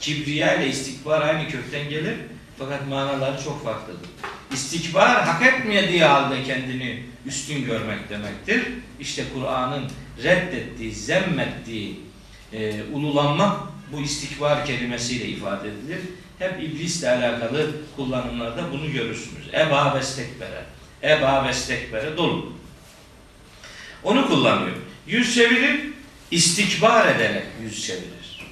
Kibriya 0.00 0.54
ile 0.54 0.68
istikbar 0.68 1.20
aynı 1.20 1.48
kökten 1.48 1.88
gelir 1.88 2.14
fakat 2.58 2.88
manaları 2.88 3.44
çok 3.44 3.64
farklıdır. 3.64 4.08
İstikbar 4.52 5.24
hak 5.24 5.42
etmediği 5.42 6.04
halde 6.04 6.42
kendini 6.42 7.02
üstün 7.26 7.64
görmek 7.64 8.10
demektir. 8.10 8.68
İşte 9.00 9.24
Kur'an'ın 9.34 9.90
reddettiği, 10.22 10.94
zemmettiği 10.94 12.00
e, 12.52 12.82
ululanmak 12.92 13.60
bu 13.92 14.00
istikbar 14.00 14.66
kelimesiyle 14.66 15.28
ifade 15.28 15.68
edilir. 15.68 16.00
Hep 16.38 16.62
iblisle 16.62 17.10
alakalı 17.10 17.70
kullanımlarda 17.96 18.72
bunu 18.72 18.92
görürsünüz. 18.92 19.48
Eba 19.54 19.94
ve 19.98 20.02
stekbere. 20.02 20.64
Eba 21.02 21.48
ve 21.48 21.52
stekbere 21.52 22.16
dolu. 22.16 22.52
Onu 24.04 24.28
kullanıyor. 24.28 24.76
Yüz 25.06 25.34
çevirir, 25.34 25.80
istikbar 26.30 27.14
ederek 27.14 27.44
yüz 27.62 27.86
çevirir. 27.86 28.46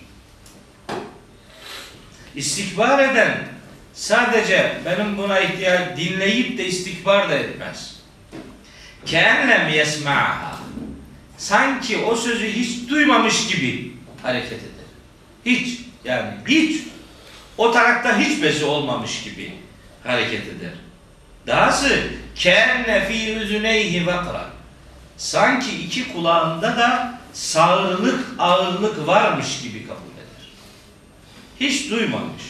İstikbar 2.34 3.12
eden 3.12 3.48
sadece 3.94 4.80
benim 4.84 5.18
buna 5.18 5.40
ihtiyaç 5.40 5.96
dinleyip 5.96 6.58
de 6.58 6.66
istikbar 6.66 7.30
da 7.30 7.34
etmez. 7.34 8.00
Keenlem 9.06 9.68
yesma'ha 9.68 10.58
sanki 11.38 11.98
o 11.98 12.16
sözü 12.16 12.52
hiç 12.52 12.90
duymamış 12.90 13.46
gibi 13.46 13.92
hareket 14.22 14.52
eder. 14.52 14.88
Hiç 15.46 15.80
yani 16.04 16.30
hiç 16.48 16.82
o 17.58 17.72
tarakta 17.72 18.18
hiç 18.18 18.42
bezi 18.42 18.64
olmamış 18.64 19.22
gibi 19.22 19.52
hareket 20.04 20.46
eder. 20.46 20.72
Dahası 21.46 22.08
kenne 22.34 23.08
fi 23.08 23.32
üzüneyhi 23.32 24.06
vakra 24.06 24.58
sanki 25.18 25.78
iki 25.78 26.12
kulağında 26.12 26.76
da 26.76 27.18
sağırlık, 27.33 28.26
ağırlık 28.38 29.07
varmış 29.07 29.62
gibi 29.62 29.87
kabul 29.87 29.98
eder. 29.98 30.48
Hiç 31.61 31.90
duymamış. 31.90 32.42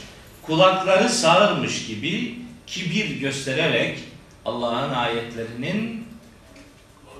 Kulakları 0.42 1.08
sağırmış 1.08 1.86
gibi 1.86 2.38
kibir 2.66 3.20
göstererek 3.20 3.98
Allah'ın 4.44 4.94
ayetlerinin 4.94 6.08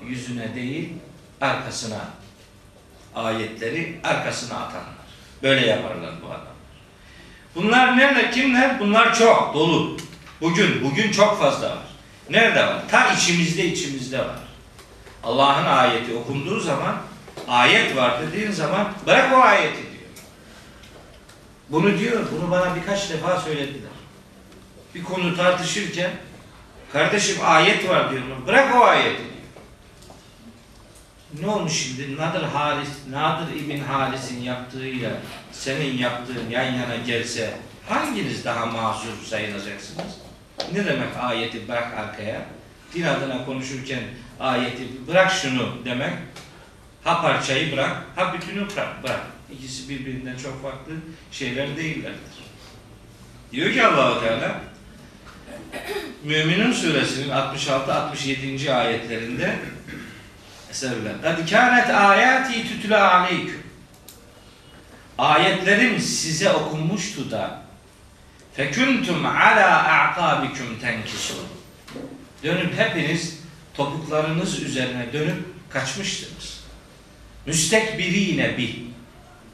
yüzüne 0.07 0.55
değil 0.55 0.89
arkasına 1.41 2.01
ayetleri 3.15 3.99
arkasına 4.03 4.57
atanlar. 4.57 4.99
Böyle 5.43 5.67
yaparlar 5.67 6.11
bu 6.21 6.25
adamlar. 6.25 6.49
Bunlar 7.55 7.97
nerede? 7.97 8.31
Kimler? 8.31 8.79
Bunlar 8.79 9.15
çok 9.15 9.53
dolu. 9.53 9.97
Bugün, 10.41 10.83
bugün 10.83 11.11
çok 11.11 11.39
fazla 11.39 11.69
var. 11.69 11.87
Nerede 12.29 12.67
var? 12.67 12.81
Ta 12.91 13.13
içimizde 13.13 13.65
içimizde 13.65 14.19
var. 14.19 14.48
Allah'ın 15.23 15.65
ayeti 15.65 16.15
okunduğu 16.15 16.59
zaman 16.59 16.95
ayet 17.47 17.95
var 17.95 18.21
dediğin 18.21 18.51
zaman 18.51 18.93
bırak 19.07 19.33
o 19.33 19.41
ayeti 19.41 19.77
diyor. 19.77 20.09
Bunu 21.69 21.97
diyor, 21.97 22.25
bunu 22.31 22.51
bana 22.51 22.75
birkaç 22.75 23.09
defa 23.09 23.39
söylediler. 23.39 23.91
Bir 24.95 25.03
konu 25.03 25.35
tartışırken 25.35 26.11
kardeşim 26.93 27.37
ayet 27.43 27.89
var 27.89 28.11
diyor. 28.11 28.21
Bırak 28.47 28.75
o 28.75 28.83
ayeti 28.83 29.17
diyor. 29.17 29.29
Ne 31.41 31.47
olmuş 31.47 31.73
şimdi? 31.73 32.17
Nadir 32.17 32.43
Haris, 32.43 32.89
Nadir 33.09 33.55
İbn 33.55 33.83
Haris'in 33.83 34.41
yaptığıyla 34.41 35.11
senin 35.51 35.97
yaptığın 35.97 36.49
yan 36.49 36.63
yana 36.63 36.95
gelse 36.95 37.53
hanginiz 37.89 38.45
daha 38.45 38.65
mazur 38.65 39.25
sayılacaksınız? 39.25 40.17
Ne 40.73 40.85
demek 40.85 41.17
ayeti 41.19 41.67
bırak 41.67 41.93
arkaya? 41.97 42.41
Din 42.93 43.03
adına 43.03 43.45
konuşurken 43.45 43.99
ayeti 44.39 44.83
bırak 45.07 45.31
şunu 45.31 45.77
demek. 45.85 46.13
Ha 47.03 47.21
parçayı 47.21 47.71
bırak, 47.71 47.97
ha 48.15 48.33
bütünü 48.33 48.69
bırak. 48.69 49.03
Bırak. 49.03 49.21
İkisi 49.53 49.89
birbirinden 49.89 50.37
çok 50.37 50.63
farklı 50.63 50.93
şeyler 51.31 51.77
değillerdir. 51.77 52.39
Diyor 53.51 53.73
ki 53.73 53.85
Allahu 53.85 54.25
Teala 54.25 54.61
Müminun 56.23 56.71
suresinin 56.71 57.29
66-67. 57.29 58.73
ayetlerinde 58.73 59.55
Estağfirullah. 60.71 61.21
Kad 61.21 61.49
kânet 61.49 61.89
âyâti 61.89 62.67
tutulâ 62.69 63.13
aleyküm. 63.13 63.63
Ayetlerim 65.17 65.99
size 65.99 66.51
okunmuştu 66.51 67.31
da 67.31 67.61
feküntüm 68.53 69.25
alâ 69.25 69.83
a'tâbikum 69.83 70.79
tenkisun. 70.81 71.45
Dönüp 72.43 72.79
hepiniz 72.79 73.38
topuklarınız 73.79 74.63
üzerine 74.63 75.13
dönüp 75.13 75.45
kaçmıştınız. 75.69 76.63
Müstekbirine 77.45 78.57
bi. 78.57 78.85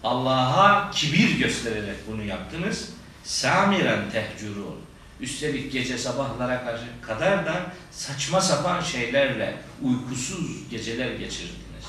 Allah'a 0.03 0.91
kibir 0.91 1.39
göstererek 1.39 1.95
bunu 2.07 2.23
yaptınız. 2.23 2.89
Samiren 3.23 4.11
tehcurun. 4.11 4.79
Üstelik 5.19 5.71
gece 5.71 5.97
sabahlara 5.97 6.63
kadar 7.01 7.45
da 7.45 7.65
saçma 7.91 8.41
sapan 8.41 8.81
şeylerle 8.81 9.57
uykusuz 9.81 10.69
geceler 10.69 11.11
geçirdiniz. 11.11 11.85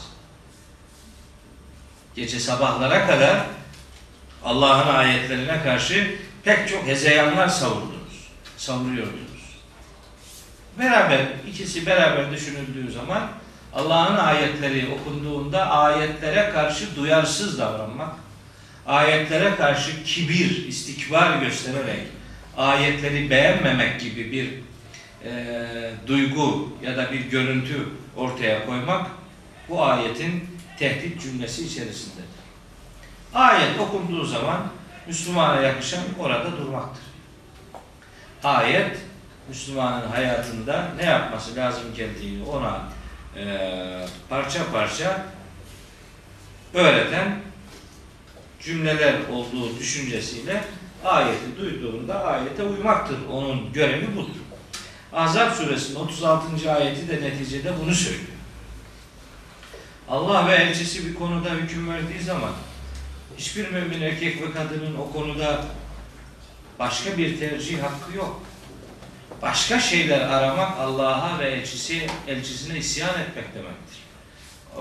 Gece 2.14 2.40
sabahlara 2.40 3.06
kadar 3.06 3.46
Allah'ın 4.44 4.94
ayetlerine 4.94 5.62
karşı 5.62 6.14
pek 6.44 6.68
çok 6.68 6.86
hezeyanlar 6.86 7.48
savurdunuz. 7.48 8.28
Savuruyordunuz. 8.56 9.25
Beraber, 10.78 11.20
ikisi 11.48 11.86
beraber 11.86 12.32
düşünüldüğü 12.32 12.92
zaman 12.92 13.28
Allah'ın 13.74 14.16
ayetleri 14.16 14.88
okunduğunda 14.88 15.70
ayetlere 15.70 16.50
karşı 16.50 16.96
duyarsız 16.96 17.58
davranmak, 17.58 18.14
ayetlere 18.86 19.56
karşı 19.56 20.04
kibir, 20.04 20.66
istikbar 20.66 21.38
göstererek 21.38 22.06
ayetleri 22.56 23.30
beğenmemek 23.30 24.00
gibi 24.00 24.32
bir 24.32 24.52
e, 25.28 25.90
duygu 26.06 26.72
ya 26.82 26.96
da 26.96 27.12
bir 27.12 27.20
görüntü 27.20 27.88
ortaya 28.16 28.66
koymak 28.66 29.06
bu 29.68 29.84
ayetin 29.84 30.48
tehdit 30.78 31.22
cümlesi 31.22 31.64
içerisindedir. 31.66 32.26
Ayet 33.34 33.80
okunduğu 33.80 34.24
zaman 34.24 34.68
Müslümana 35.06 35.60
yakışan 35.60 36.02
orada 36.18 36.52
durmaktır. 36.56 37.04
Ayet 38.44 38.96
Müslümanın 39.48 40.08
hayatında 40.08 40.88
ne 40.96 41.04
yapması 41.04 41.56
lazım 41.56 41.82
geldiğini 41.96 42.44
ona 42.44 42.82
e, 43.36 44.06
parça 44.28 44.72
parça 44.72 45.26
öğreten 46.74 47.40
cümleler 48.60 49.14
olduğu 49.32 49.78
düşüncesiyle 49.78 50.64
ayeti 51.04 51.58
duyduğunda 51.58 52.24
ayete 52.24 52.62
uymaktır. 52.62 53.16
Onun 53.32 53.72
görevi 53.72 54.16
budur. 54.16 54.36
Ahzab 55.12 55.52
suresinin 55.52 55.98
36. 55.98 56.72
ayeti 56.72 57.08
de 57.08 57.20
neticede 57.20 57.72
bunu 57.82 57.94
söylüyor. 57.94 58.26
Allah 60.08 60.48
ve 60.48 60.54
elçisi 60.54 61.08
bir 61.08 61.14
konuda 61.14 61.50
hüküm 61.50 61.90
verdiği 61.90 62.20
zaman 62.20 62.52
hiçbir 63.36 63.70
mümin 63.70 64.00
erkek 64.00 64.42
ve 64.42 64.52
kadının 64.52 64.96
o 64.96 65.12
konuda 65.12 65.64
başka 66.78 67.18
bir 67.18 67.38
tercih 67.38 67.82
hakkı 67.82 68.16
yok. 68.16 68.42
Başka 69.42 69.80
şeyler 69.80 70.20
aramak 70.20 70.80
Allah'a 70.80 71.38
ve 71.38 71.48
elçisi, 71.48 72.06
elçisine 72.28 72.78
isyan 72.78 73.20
etmek 73.20 73.54
demektir. 73.54 73.98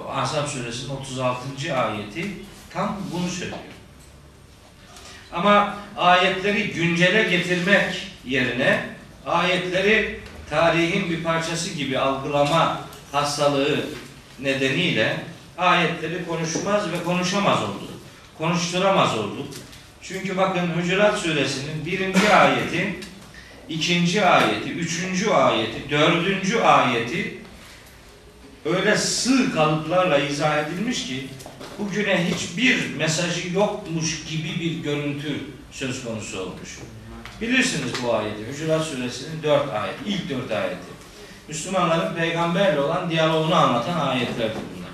Ahzab 0.10 0.48
suresinin 0.48 0.90
36. 0.90 1.76
ayeti 1.78 2.32
tam 2.74 2.98
bunu 3.14 3.30
söylüyor. 3.30 3.60
Ama 5.34 5.76
ayetleri 5.98 6.74
güncele 6.74 7.24
getirmek 7.24 8.08
yerine 8.26 8.90
ayetleri 9.26 10.20
tarihin 10.50 11.10
bir 11.10 11.24
parçası 11.24 11.70
gibi 11.70 12.00
algılama 12.00 12.82
hastalığı 13.12 13.86
nedeniyle 14.40 15.18
ayetleri 15.58 16.26
konuşmaz 16.26 16.92
ve 16.92 17.04
konuşamaz 17.04 17.64
oldu. 17.64 17.92
Konuşturamaz 18.38 19.18
oldu. 19.18 19.48
Çünkü 20.02 20.38
bakın 20.38 20.68
Hucurat 20.68 21.18
suresinin 21.18 21.86
birinci 21.86 22.34
ayeti, 22.34 23.00
ikinci 23.70 24.26
ayeti, 24.26 24.72
üçüncü 24.72 25.30
ayeti, 25.30 25.90
dördüncü 25.90 26.60
ayeti 26.60 27.38
öyle 28.66 28.98
sığ 28.98 29.54
kalıplarla 29.54 30.18
izah 30.18 30.58
edilmiş 30.58 31.08
ki 31.08 31.28
bugüne 31.80 32.26
hiçbir 32.32 32.96
mesajı 32.96 33.54
yokmuş 33.54 34.24
gibi 34.30 34.60
bir 34.60 34.84
görüntü 34.84 35.40
söz 35.72 36.04
konusu 36.04 36.40
olmuş. 36.40 36.80
Bilirsiniz 37.42 37.92
bu 38.04 38.14
ayeti. 38.14 38.52
Hucurat 38.52 38.86
suresinin 38.86 39.44
dört 39.44 39.74
ayet, 39.74 39.96
ilk 40.06 40.30
dört 40.30 40.52
ayeti. 40.52 40.96
Müslümanların 41.48 42.16
peygamberle 42.16 42.80
olan 42.80 43.10
diyaloğunu 43.10 43.56
anlatan 43.56 44.08
ayetlerdir 44.08 44.56
bunlar. 44.56 44.92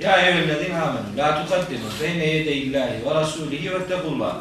Ya 0.00 0.16
eyyühellezine 0.16 0.80
amenü 0.80 1.16
la 1.16 1.42
tukaddimu 1.42 1.84
beyne 2.02 2.26
yedeyillahi 2.26 3.06
ve 3.06 3.14
rasulihi 3.14 3.72
ve 3.72 3.86
tekullah. 3.86 4.36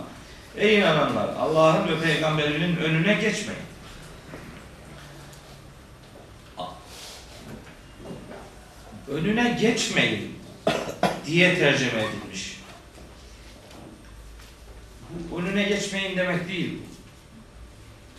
Ey 0.58 0.80
inananlar 0.80 1.30
Allah'ın 1.40 1.88
ve 1.88 2.02
peygamberinin 2.02 2.78
önüne 2.78 3.14
geçmeyin. 3.14 3.62
Önüne 9.08 9.58
geçmeyin 9.62 10.36
diye 11.26 11.60
tercüme 11.60 12.02
edilmiş. 12.02 12.60
Önüne 15.38 15.64
geçmeyin 15.64 16.18
demek 16.18 16.48
değil. 16.48 16.78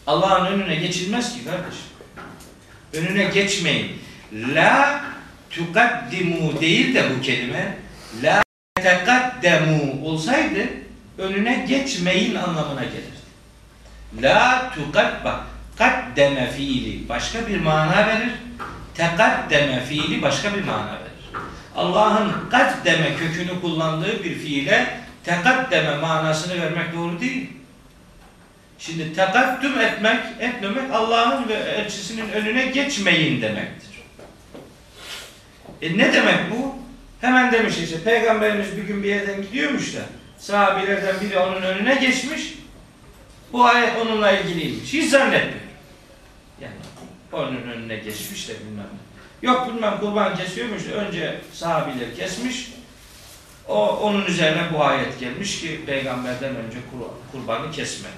Allah'ın 0.06 0.46
önüne 0.46 0.74
geçilmez 0.74 1.34
ki 1.34 1.44
kardeşim. 1.44 1.86
Önüne 2.92 3.24
geçmeyin. 3.24 3.98
La 4.32 5.04
tukaddimu 5.50 6.60
değil 6.60 6.94
de 6.94 7.10
bu 7.10 7.22
kelime 7.22 7.78
la 8.22 8.42
tekaddemu 8.74 10.06
olsaydı 10.06 10.68
önüne 11.20 11.66
geçmeyin 11.68 12.35
anlamına 12.35 12.85
gelirdi. 12.85 13.20
La 14.22 14.70
tukad 14.74 15.24
bak 15.24 15.40
kaddeme 15.78 16.50
fiili 16.50 17.09
başka 17.09 17.46
bir 17.48 17.61
mana 17.61 18.06
verir. 18.06 18.33
Tekaddeme 18.94 19.85
fiili 19.85 20.22
başka 20.22 20.54
bir 20.54 20.64
mana 20.64 20.92
verir. 20.92 21.44
Allah'ın 21.76 22.33
kaddeme 22.50 23.16
kökünü 23.16 23.61
kullandığı 23.61 24.24
bir 24.24 24.35
fiile 24.35 25.00
tekaddeme 25.24 25.96
manasını 25.96 26.62
vermek 26.62 26.94
doğru 26.96 27.20
değil. 27.20 27.50
Şimdi 28.78 29.14
tekaddüm 29.14 29.80
etmek, 29.80 30.20
etmemek 30.40 30.92
Allah'ın 30.92 31.48
ve 31.48 31.54
elçisinin 31.54 32.30
önüne 32.30 32.66
geçmeyin 32.66 33.42
demektir. 33.42 33.90
E 35.83 35.98
ne 35.98 36.12
demek 36.12 36.50
bu? 36.50 36.76
Hemen 37.20 37.52
demiş 37.52 37.78
işte 37.78 38.02
peygamberimiz 38.04 38.76
bir 38.76 38.83
gün 38.83 39.02
bir 39.02 39.09
yerden 39.09 39.42
gidiyormuş 39.42 39.94
da 39.94 40.00
sahabilerden 40.40 41.20
biri 41.20 41.38
onun 41.38 41.62
önüne 41.62 41.94
geçmiş. 41.94 42.55
Bu 43.53 43.64
ayet 43.64 43.96
onunla 43.96 44.31
ilgiliymiş. 44.31 44.92
Hiç 44.92 45.11
zannetmiyor. 45.11 45.61
Yani 46.61 46.74
onun 47.33 47.62
önüne 47.62 47.96
geçmiş 47.96 48.48
de 48.48 48.53
bilmem. 48.61 48.87
Yok 49.42 49.68
bilmem 49.68 50.00
kurban 50.00 50.37
kesiyormuş. 50.37 50.87
Önce 50.87 51.40
sahabiler 51.53 52.16
kesmiş. 52.16 52.70
O 53.68 53.88
onun 53.88 54.26
üzerine 54.26 54.62
bu 54.74 54.85
ayet 54.85 55.20
gelmiş 55.20 55.61
ki 55.61 55.81
peygamberden 55.87 56.57
önce 56.57 56.79
kur, 56.90 57.07
kurbanı 57.33 57.72
kesme. 57.72 58.09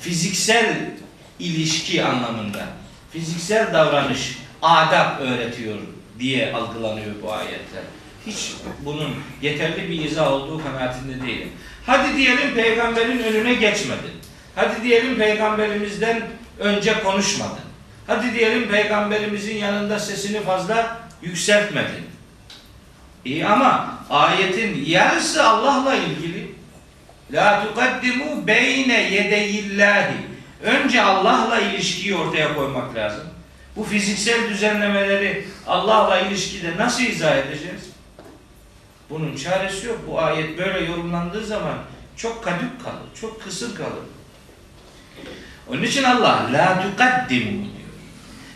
Fiziksel 0.00 0.90
ilişki 1.38 2.04
anlamında, 2.04 2.66
fiziksel 3.12 3.72
davranış, 3.72 4.38
adab 4.62 5.20
öğretiyor 5.20 5.78
diye 6.18 6.52
algılanıyor 6.52 7.14
bu 7.22 7.32
ayetler. 7.32 7.82
Hiç 8.26 8.52
bunun 8.84 9.14
yeterli 9.42 9.90
bir 9.90 10.04
izah 10.04 10.32
olduğu 10.32 10.62
kanaatinde 10.62 11.26
değilim. 11.26 11.48
Hadi 11.86 12.16
diyelim 12.16 12.54
peygamberin 12.54 13.18
önüne 13.22 13.54
geçmedin. 13.54 14.12
Hadi 14.54 14.82
diyelim 14.82 15.18
peygamberimizden 15.18 16.22
önce 16.58 17.02
konuşmadın. 17.02 17.66
Hadi 18.06 18.34
diyelim 18.34 18.68
peygamberimizin 18.68 19.56
yanında 19.56 19.98
sesini 19.98 20.40
fazla 20.40 21.00
yükseltmedin. 21.22 22.06
İyi 23.24 23.46
ama 23.46 23.98
ayetin 24.10 24.84
yarısı 24.84 25.44
Allah'la 25.44 25.94
ilgili. 25.94 26.54
La 27.32 27.64
tukaddimu 27.64 28.46
beyne 28.46 29.02
yedeyillahi. 29.02 30.14
Önce 30.62 31.02
Allah'la 31.02 31.60
ilişkiyi 31.60 32.16
ortaya 32.16 32.54
koymak 32.54 32.94
lazım. 32.94 33.24
Bu 33.76 33.84
fiziksel 33.84 34.48
düzenlemeleri 34.48 35.44
Allah'la 35.66 36.20
ilişkide 36.20 36.76
nasıl 36.76 37.02
izah 37.02 37.36
edeceğiz? 37.36 37.95
Bunun 39.10 39.36
çaresi 39.36 39.86
yok. 39.86 39.98
Bu 40.08 40.20
ayet 40.20 40.58
böyle 40.58 40.86
yorumlandığı 40.86 41.46
zaman 41.46 41.78
çok 42.16 42.44
kadük 42.44 42.84
kalır, 42.84 43.06
çok 43.20 43.42
kısır 43.42 43.74
kalır. 43.74 44.04
Onun 45.68 45.82
için 45.82 46.02
Allah 46.02 46.50
la 46.52 46.82
tukaddimu 46.82 47.50
diyor. 47.50 47.86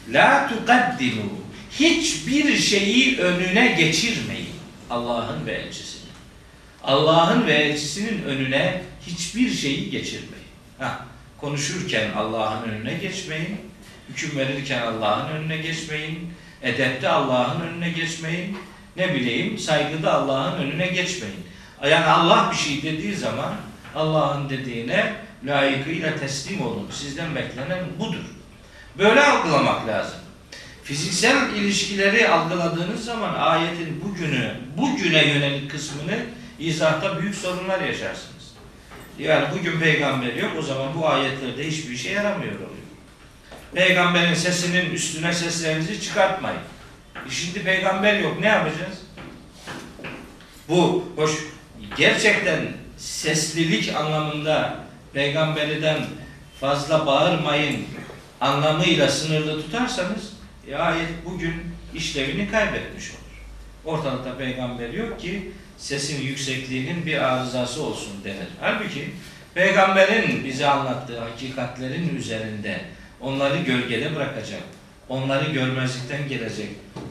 La 0.08 0.48
tukaddimu. 0.48 1.22
Hiçbir 1.70 2.56
şeyi 2.56 3.18
önüne 3.18 3.66
geçirmeyin. 3.66 4.50
Allah'ın 4.90 5.46
ve 5.46 5.52
elçisinin. 5.52 6.10
Allah'ın 6.84 7.46
ve 7.46 7.52
elçisinin 7.54 8.22
önüne 8.22 8.82
hiçbir 9.06 9.50
şeyi 9.50 9.90
geçirmeyin. 9.90 10.46
Heh, 10.78 10.98
konuşurken 11.38 12.10
Allah'ın 12.12 12.68
önüne 12.68 12.94
geçmeyin. 12.94 13.56
Hüküm 14.08 14.38
verirken 14.38 14.82
Allah'ın 14.82 15.28
önüne 15.28 15.56
geçmeyin. 15.56 16.32
Edepte 16.62 17.08
Allah'ın 17.08 17.60
önüne 17.60 17.90
geçmeyin. 17.90 18.58
Ne 19.00 19.14
bileyim 19.14 19.58
saygıda 19.58 20.14
Allah'ın 20.14 20.62
önüne 20.62 20.86
geçmeyin. 20.86 21.46
Yani 21.82 22.06
Allah 22.06 22.48
bir 22.52 22.56
şey 22.56 22.82
dediği 22.82 23.16
zaman 23.16 23.54
Allah'ın 23.94 24.50
dediğine 24.50 25.12
layıkıyla 25.44 26.16
teslim 26.16 26.62
olun. 26.66 26.88
Sizden 26.92 27.34
beklenen 27.34 27.78
budur. 27.98 28.24
Böyle 28.98 29.22
algılamak 29.22 29.88
lazım. 29.88 30.18
Fiziksel 30.84 31.54
ilişkileri 31.54 32.28
algıladığınız 32.28 33.04
zaman 33.04 33.34
ayetin 33.34 34.04
bugünü, 34.04 34.54
bugüne 34.76 35.24
yönelik 35.24 35.70
kısmını 35.70 36.18
izahta 36.58 37.22
büyük 37.22 37.34
sorunlar 37.34 37.80
yaşarsınız. 37.80 38.54
Yani 39.18 39.46
bugün 39.58 39.80
peygamber 39.80 40.34
yok 40.34 40.52
o 40.58 40.62
zaman 40.62 40.88
bu 40.96 41.08
ayetlerde 41.08 41.66
hiçbir 41.66 41.96
şey 41.96 42.12
yaramıyor 42.12 42.54
oluyor. 42.54 42.70
Peygamberin 43.74 44.34
sesinin 44.34 44.90
üstüne 44.90 45.32
seslerinizi 45.32 46.00
çıkartmayın. 46.00 46.60
E 47.26 47.30
şimdi 47.30 47.62
peygamber 47.62 48.18
yok 48.18 48.40
ne 48.40 48.46
yapacağız? 48.46 48.98
Bu 50.68 51.12
hoş 51.16 51.30
gerçekten 51.96 52.60
seslilik 52.96 53.94
anlamında 53.94 54.76
peygamberiden 55.12 55.98
fazla 56.60 57.06
bağırmayın 57.06 57.86
anlamıyla 58.40 59.08
sınırlı 59.08 59.62
tutarsanız 59.62 60.32
e, 60.68 60.76
ayet 60.76 61.08
bugün 61.24 61.54
işlevini 61.94 62.50
kaybetmiş 62.50 63.10
olur. 63.10 63.18
Ortalıkta 63.84 64.36
peygamber 64.36 64.90
yok 64.90 65.20
ki 65.20 65.52
sesin 65.78 66.22
yüksekliğinin 66.22 67.06
bir 67.06 67.18
arızası 67.18 67.82
olsun 67.82 68.24
denir. 68.24 68.48
Halbuki 68.60 69.10
peygamberin 69.54 70.44
bize 70.44 70.66
anlattığı 70.66 71.20
hakikatlerin 71.20 72.16
üzerinde 72.16 72.80
onları 73.20 73.58
gölgede 73.58 74.16
bırakacak, 74.16 74.62
onları 75.10 75.50
görmezlikten 75.50 76.28
gelecek, 76.28 76.68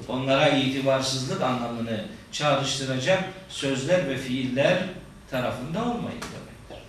onlara 0.07 0.49
itibarsızlık 0.49 1.41
anlamını 1.41 2.05
çağrıştıracak 2.31 3.23
sözler 3.49 4.09
ve 4.09 4.17
fiiller 4.17 4.77
tarafında 5.31 5.79
olmayın 5.79 6.21
demektir. 6.21 6.87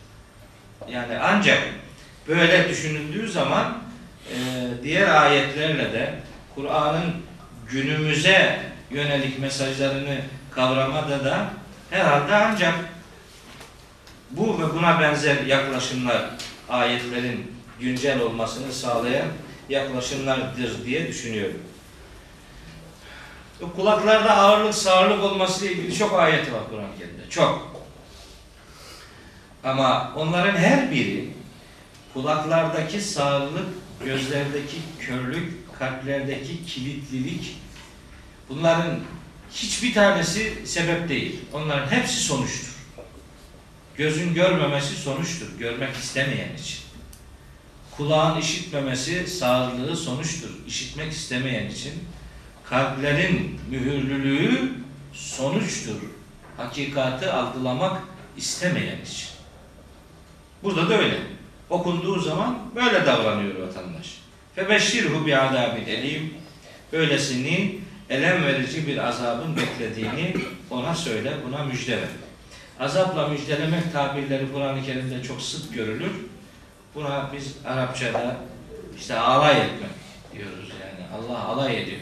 Yani 0.88 1.18
ancak 1.18 1.58
böyle 2.28 2.68
düşünüldüğü 2.68 3.28
zaman 3.28 3.78
e, 4.28 4.36
diğer 4.82 5.22
ayetlerle 5.22 5.92
de 5.92 6.14
Kur'an'ın 6.54 7.12
günümüze 7.70 8.60
yönelik 8.90 9.38
mesajlarını 9.38 10.16
kavramada 10.50 11.24
da 11.24 11.46
herhalde 11.90 12.34
ancak 12.34 12.74
bu 14.30 14.58
ve 14.62 14.74
buna 14.74 15.00
benzer 15.00 15.46
yaklaşımlar 15.46 16.22
ayetlerin 16.68 17.52
güncel 17.80 18.20
olmasını 18.20 18.72
sağlayan 18.72 19.26
yaklaşımlardır 19.70 20.84
diye 20.86 21.08
düşünüyorum. 21.08 21.60
Kulaklarda 23.76 24.36
ağırlık, 24.36 24.74
sağırlık 24.74 25.24
olması 25.24 25.66
ile 25.66 25.72
ilgili 25.72 25.94
çok 25.94 26.12
ayet 26.20 26.52
var 26.52 26.60
Kur'an-ı 26.70 26.98
Kerim'de. 26.98 27.30
Çok. 27.30 27.84
Ama 29.64 30.12
onların 30.16 30.56
her 30.56 30.90
biri 30.90 31.28
kulaklardaki 32.14 33.00
sağırlık, 33.00 33.68
gözlerdeki 34.04 34.76
körlük, 34.98 35.78
kalplerdeki 35.78 36.64
kilitlilik 36.64 37.56
bunların 38.48 39.00
hiçbir 39.52 39.94
tanesi 39.94 40.66
sebep 40.66 41.08
değil. 41.08 41.40
Onların 41.52 41.90
hepsi 41.90 42.16
sonuçtur. 42.20 42.70
Gözün 43.96 44.34
görmemesi 44.34 44.96
sonuçtur. 44.96 45.46
Görmek 45.58 45.96
istemeyen 45.96 46.54
için. 46.54 46.79
Kulağın 47.96 48.40
işitmemesi 48.40 49.26
sağırlığı 49.26 49.96
sonuçtur. 49.96 50.50
İşitmek 50.66 51.12
istemeyen 51.12 51.70
için. 51.70 51.92
Kalplerin 52.64 53.60
mühürlülüğü 53.70 54.72
sonuçtur. 55.12 55.96
Hakikati 56.56 57.30
algılamak 57.30 58.02
istemeyen 58.36 59.00
için. 59.00 59.28
Burada 60.62 60.88
da 60.90 60.98
öyle. 60.98 61.18
Okunduğu 61.70 62.20
zaman 62.20 62.58
böyle 62.74 63.06
davranıyor 63.06 63.54
vatandaş. 63.54 64.18
Febeşşirhu 64.54 65.26
bi 65.26 65.36
azabin 65.36 65.86
elim. 65.86 66.34
Böylesini 66.92 67.78
elem 68.10 68.44
verici 68.44 68.86
bir 68.86 69.08
azabın 69.08 69.56
beklediğini 69.56 70.34
ona 70.70 70.94
söyle, 70.94 71.32
buna 71.46 71.64
müjde 71.64 71.96
ver. 71.96 72.08
Azapla 72.80 73.28
müjdelemek 73.28 73.92
tabirleri 73.92 74.52
Kur'an-ı 74.52 74.84
Kerim'de 74.84 75.22
çok 75.22 75.42
sık 75.42 75.74
görülür. 75.74 76.12
Buna 76.94 77.30
biz 77.32 77.56
Arapçada 77.66 78.36
işte 78.98 79.18
alay 79.18 79.60
etmek 79.60 79.90
diyoruz 80.32 80.72
yani. 80.80 81.24
Allah 81.28 81.44
alay 81.44 81.82
ediyor. 81.82 82.00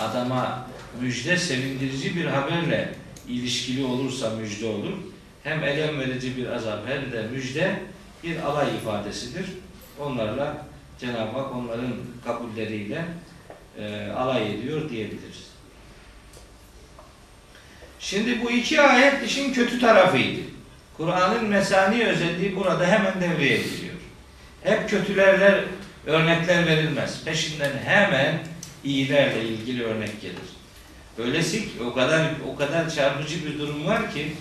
Adama 0.00 0.66
müjde 1.00 1.36
sevindirici 1.36 2.16
bir 2.16 2.24
haberle 2.24 2.94
ilişkili 3.28 3.84
olursa 3.84 4.30
müjde 4.30 4.66
olur. 4.66 4.92
Hem 5.42 5.64
elem 5.64 6.00
verici 6.00 6.36
bir 6.36 6.46
azap 6.46 6.88
hem 6.88 7.12
de 7.12 7.22
müjde 7.22 7.80
bir 8.24 8.40
alay 8.40 8.76
ifadesidir. 8.76 9.46
Onlarla 9.98 10.66
Cenab-ı 11.00 11.38
Hak 11.38 11.54
onların 11.54 11.92
kabulleriyle 12.24 13.04
e, 13.78 14.12
alay 14.16 14.54
ediyor 14.54 14.90
diyebiliriz. 14.90 15.50
Şimdi 18.00 18.44
bu 18.44 18.50
iki 18.50 18.80
ayet 18.80 19.26
işin 19.26 19.52
kötü 19.52 19.80
tarafıydı. 19.80 20.40
Kur'an'ın 20.96 21.44
mesani 21.44 22.06
özelliği 22.06 22.56
burada 22.56 22.86
hemen 22.86 23.20
devreye 23.20 23.56
giriyor. 23.56 23.89
Hep 24.62 24.90
kötülerler 24.90 25.64
örnekler 26.06 26.66
verilmez. 26.66 27.24
Peşinden 27.24 27.72
hemen 27.84 28.38
iyilerle 28.84 29.44
ilgili 29.44 29.84
örnek 29.84 30.20
gelir. 30.20 30.36
Öylesi 31.18 31.62
ki 31.62 31.82
o 31.90 31.94
kadar 31.94 32.26
o 32.52 32.56
kadar 32.56 32.90
çarpıcı 32.90 33.46
bir 33.46 33.58
durum 33.58 33.86
var 33.86 34.12
ki 34.14 34.32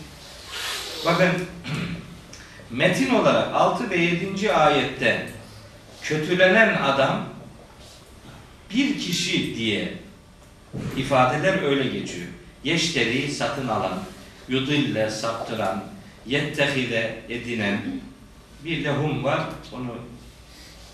bakın 1.06 1.30
metin 2.72 3.16
olarak 3.16 3.54
6 3.54 3.90
ve 3.90 3.98
7. 3.98 4.54
ayette 4.54 5.28
kötülenen 6.02 6.82
adam 6.84 7.26
bir 8.74 9.00
kişi 9.00 9.56
diye 9.56 9.94
ifadeler 10.98 11.64
öyle 11.64 11.84
geçiyor. 11.84 12.28
Yeşteri 12.64 13.32
satın 13.32 13.68
alan, 13.68 14.04
yudille 14.50 15.10
saptıran, 15.10 15.84
yettehide 16.26 17.16
edinen 17.30 17.82
bir 18.66 18.84
lehum 18.84 19.24
var. 19.24 19.42
Onu 19.74 19.96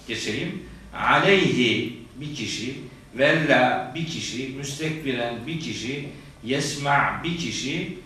geçeyim. 0.08 0.64
Aleyhi 0.94 1.94
bir 2.16 2.36
kişi, 2.36 2.76
vella 3.18 3.92
bir 3.96 4.06
kişi, 4.06 4.50
müstekbiren 4.58 5.36
bir 5.48 5.60
kişi, 5.60 6.08
yesma 6.44 7.22
bir 7.24 7.38
kişi, 7.38 7.98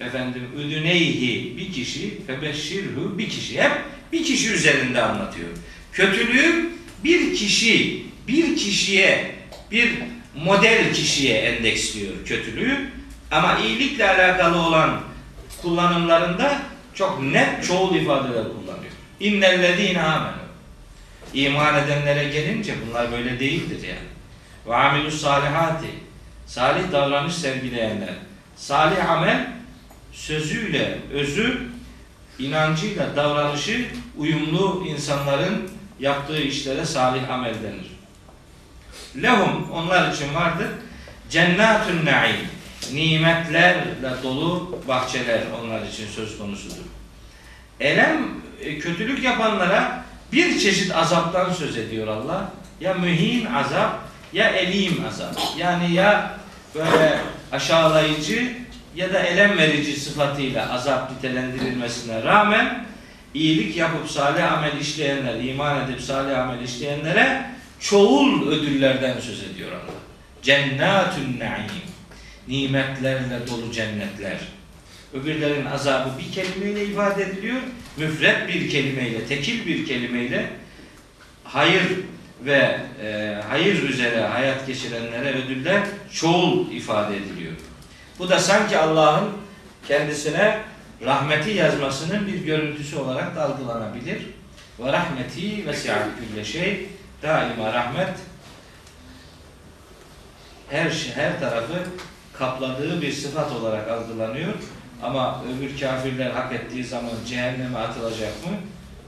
efendim 0.00 0.42
üdüneyhi 0.58 1.56
bir 1.56 1.72
kişi, 1.72 2.26
febeşşirhu 2.26 3.18
bir 3.18 3.28
kişi. 3.28 3.62
Hep 3.62 3.72
bir 4.12 4.24
kişi 4.24 4.52
üzerinde 4.52 5.02
anlatıyor. 5.02 5.48
Kötülüğü 5.92 6.70
bir 7.04 7.34
kişi, 7.34 8.02
bir 8.28 8.56
kişiye, 8.56 9.34
bir 9.70 9.90
model 10.44 10.94
kişiye 10.94 11.38
endeksliyor 11.38 12.12
kötülüğü. 12.26 12.88
Ama 13.30 13.58
iyilikle 13.58 14.08
alakalı 14.08 14.56
olan 14.56 15.00
kullanımlarında 15.62 16.62
çok 16.94 17.22
net 17.22 17.64
çoğul 17.66 17.96
ifadeler 17.96 18.44
kullanıyor. 18.44 18.87
İnnellezîne 19.20 20.02
amenu. 20.02 20.32
İman 21.34 21.74
edenlere 21.84 22.24
gelince 22.24 22.74
bunlar 22.86 23.12
böyle 23.12 23.40
değildir 23.40 23.88
yani. 23.88 24.08
Ve 24.66 24.76
amilus 24.76 25.20
salihati. 25.20 25.90
Salih 26.46 26.92
davranış 26.92 27.34
sergileyenler. 27.34 28.14
Salih 28.56 29.10
amel 29.10 29.46
sözüyle, 30.12 30.98
özü, 31.12 31.68
inancıyla 32.38 33.16
davranışı 33.16 33.86
uyumlu 34.16 34.84
insanların 34.88 35.70
yaptığı 36.00 36.40
işlere 36.40 36.84
salih 36.84 37.30
amel 37.30 37.54
denir. 37.62 37.98
Lehum 39.22 39.70
onlar 39.70 40.12
için 40.12 40.34
vardır. 40.34 40.68
Cennetun 41.30 42.04
naim. 42.04 42.48
Nimetlerle 42.92 44.22
dolu 44.22 44.78
bahçeler 44.88 45.42
onlar 45.60 45.86
için 45.86 46.06
söz 46.06 46.38
konusudur. 46.38 46.97
Elem 47.80 48.18
e, 48.60 48.78
kötülük 48.78 49.24
yapanlara 49.24 50.04
bir 50.32 50.58
çeşit 50.58 50.94
azaptan 50.94 51.52
söz 51.52 51.76
ediyor 51.76 52.06
Allah. 52.06 52.52
Ya 52.80 52.94
mühin 52.94 53.46
azap 53.46 54.00
ya 54.32 54.48
elim 54.48 55.04
azap. 55.08 55.40
Yani 55.58 55.94
ya 55.94 56.38
böyle 56.74 57.20
aşağılayıcı 57.52 58.56
ya 58.96 59.12
da 59.12 59.18
elem 59.18 59.58
verici 59.58 60.00
sıfatıyla 60.00 60.72
azap 60.72 61.12
nitelendirilmesine 61.12 62.22
rağmen 62.22 62.84
iyilik 63.34 63.76
yapıp 63.76 64.10
salih 64.10 64.52
amel 64.52 64.80
işleyenler, 64.80 65.40
iman 65.40 65.84
edip 65.84 66.00
salih 66.00 66.38
amel 66.38 66.62
işleyenlere 66.62 67.50
çoğul 67.80 68.48
ödüllerden 68.48 69.20
söz 69.20 69.42
ediyor 69.42 69.72
Allah. 69.72 69.94
Cennetün 70.42 71.40
naim. 71.40 71.70
Nimetlerle 72.48 73.46
dolu 73.48 73.72
cennetler. 73.72 74.38
Öbürlerin 75.14 75.66
azabı 75.66 76.10
bir 76.18 76.32
kelimeyle 76.32 76.84
ifade 76.84 77.22
ediliyor. 77.22 77.60
Müfret 77.96 78.48
bir 78.48 78.70
kelimeyle, 78.70 79.26
tekil 79.26 79.66
bir 79.66 79.86
kelimeyle 79.86 80.50
hayır 81.44 81.82
ve 82.44 82.80
e, 83.02 83.36
hayır 83.48 83.88
üzere 83.88 84.20
hayat 84.20 84.66
geçirenlere 84.66 85.32
ödüller 85.32 85.82
çoğul 86.12 86.70
ifade 86.72 87.16
ediliyor. 87.16 87.52
Bu 88.18 88.28
da 88.28 88.38
sanki 88.38 88.78
Allah'ın 88.78 89.28
kendisine 89.88 90.58
rahmeti 91.04 91.50
yazmasının 91.50 92.26
bir 92.26 92.44
görüntüsü 92.44 92.96
olarak 92.96 93.36
da 93.36 93.44
algılanabilir. 93.44 94.22
Ve 94.80 94.92
rahmeti 94.92 95.66
ve 95.66 95.72
külle 95.72 96.44
şey 96.44 96.88
daima 97.22 97.72
rahmet 97.72 98.08
her 100.70 100.90
şey, 100.90 101.12
her 101.12 101.40
tarafı 101.40 101.84
kapladığı 102.32 103.02
bir 103.02 103.12
sıfat 103.12 103.52
olarak 103.52 103.88
algılanıyor. 103.88 104.52
Ama 105.02 105.44
öbür 105.44 105.80
kafirler 105.80 106.30
hak 106.30 106.52
ettiği 106.52 106.84
zaman 106.84 107.10
cehenneme 107.28 107.78
atılacak 107.78 108.46
mı? 108.46 108.52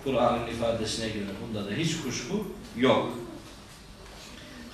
Kur'an'ın 0.04 0.46
ifadesine 0.46 1.08
göre 1.08 1.28
bunda 1.42 1.70
da 1.70 1.74
hiç 1.74 2.00
kuşku 2.02 2.46
yok. 2.76 3.18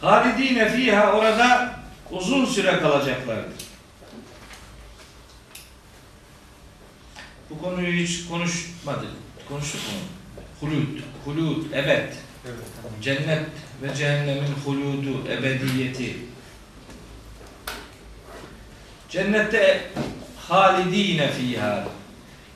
Halidine 0.00 0.68
fiha 0.68 1.12
orada 1.12 1.80
uzun 2.10 2.44
süre 2.44 2.80
kalacaklardır. 2.80 3.66
Bu 7.50 7.62
konuyu 7.62 7.92
hiç 7.92 8.26
konuşmadık. 8.26 9.10
Konuştuk 9.48 9.80
mu? 9.80 9.98
Hulud, 10.60 11.00
hulud, 11.24 11.64
evet. 11.72 12.16
Cennet 13.02 13.46
ve 13.82 13.94
cehennemin 13.94 14.54
huludu, 14.64 15.28
ebediyeti. 15.28 16.16
Cennette 19.08 19.90
halidine 20.48 21.30
fiha. 21.30 21.84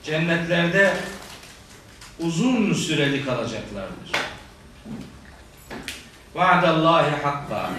Cennetlerde 0.02 0.96
uzun 2.18 2.72
süreli 2.72 3.24
kalacaklardır. 3.24 4.12
Vaadallahi 6.34 7.22
hakka. 7.22 7.70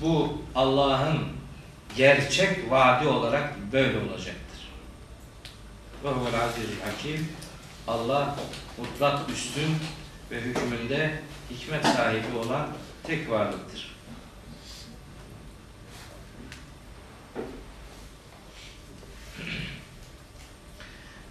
Bu 0.00 0.42
Allah'ın 0.54 1.18
gerçek 1.96 2.70
vaadi 2.70 3.08
olarak 3.08 3.72
böyle 3.72 3.98
olacaktır. 3.98 4.68
Ve 6.04 6.08
huvel 6.08 6.32
hakim. 6.84 7.28
Allah 7.88 8.36
mutlak 8.78 9.30
üstün 9.30 9.76
ve 10.30 10.40
hükmünde 10.40 11.22
hikmet 11.50 11.86
sahibi 11.86 12.38
olan 12.46 12.66
tek 13.02 13.30
varlıktır. 13.30 13.87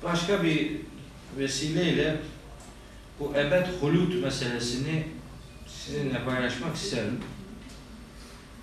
Başka 0.04 0.44
bir 0.44 0.72
vesileyle 1.38 2.18
bu 3.20 3.34
ebed 3.36 3.68
hulut 3.82 4.24
meselesini 4.24 5.08
sizinle 5.68 6.26
paylaşmak 6.26 6.76
isterim. 6.76 7.20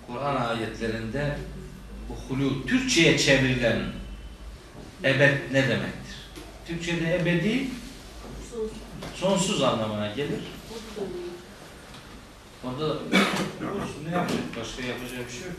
Kur'an 0.07 0.45
ayetlerinde 0.45 1.37
bu 2.09 2.13
hulut 2.13 2.69
Türkçe'ye 2.69 3.17
çevrilen 3.17 3.81
ebed 5.03 5.37
ne 5.51 5.63
demektir? 5.69 6.15
Türkçe'de 6.67 7.15
ebedi 7.15 7.67
sonsuz 9.15 9.63
anlamına 9.63 10.07
gelir. 10.07 10.41
Orada 12.63 12.95
ne 14.09 14.15
yapacak? 14.15 14.39
Başka 14.59 14.81
yapacağı 14.81 15.25
bir 15.25 15.31
şey 15.31 15.41
yok. 15.41 15.55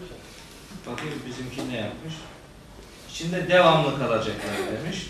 Bakayım 0.87 1.23
bizimki 1.29 1.69
ne 1.69 1.77
yapmış? 1.77 2.15
İçinde 3.11 3.49
devamlı 3.49 3.99
kalacaklar 3.99 4.53
demiş. 4.83 5.07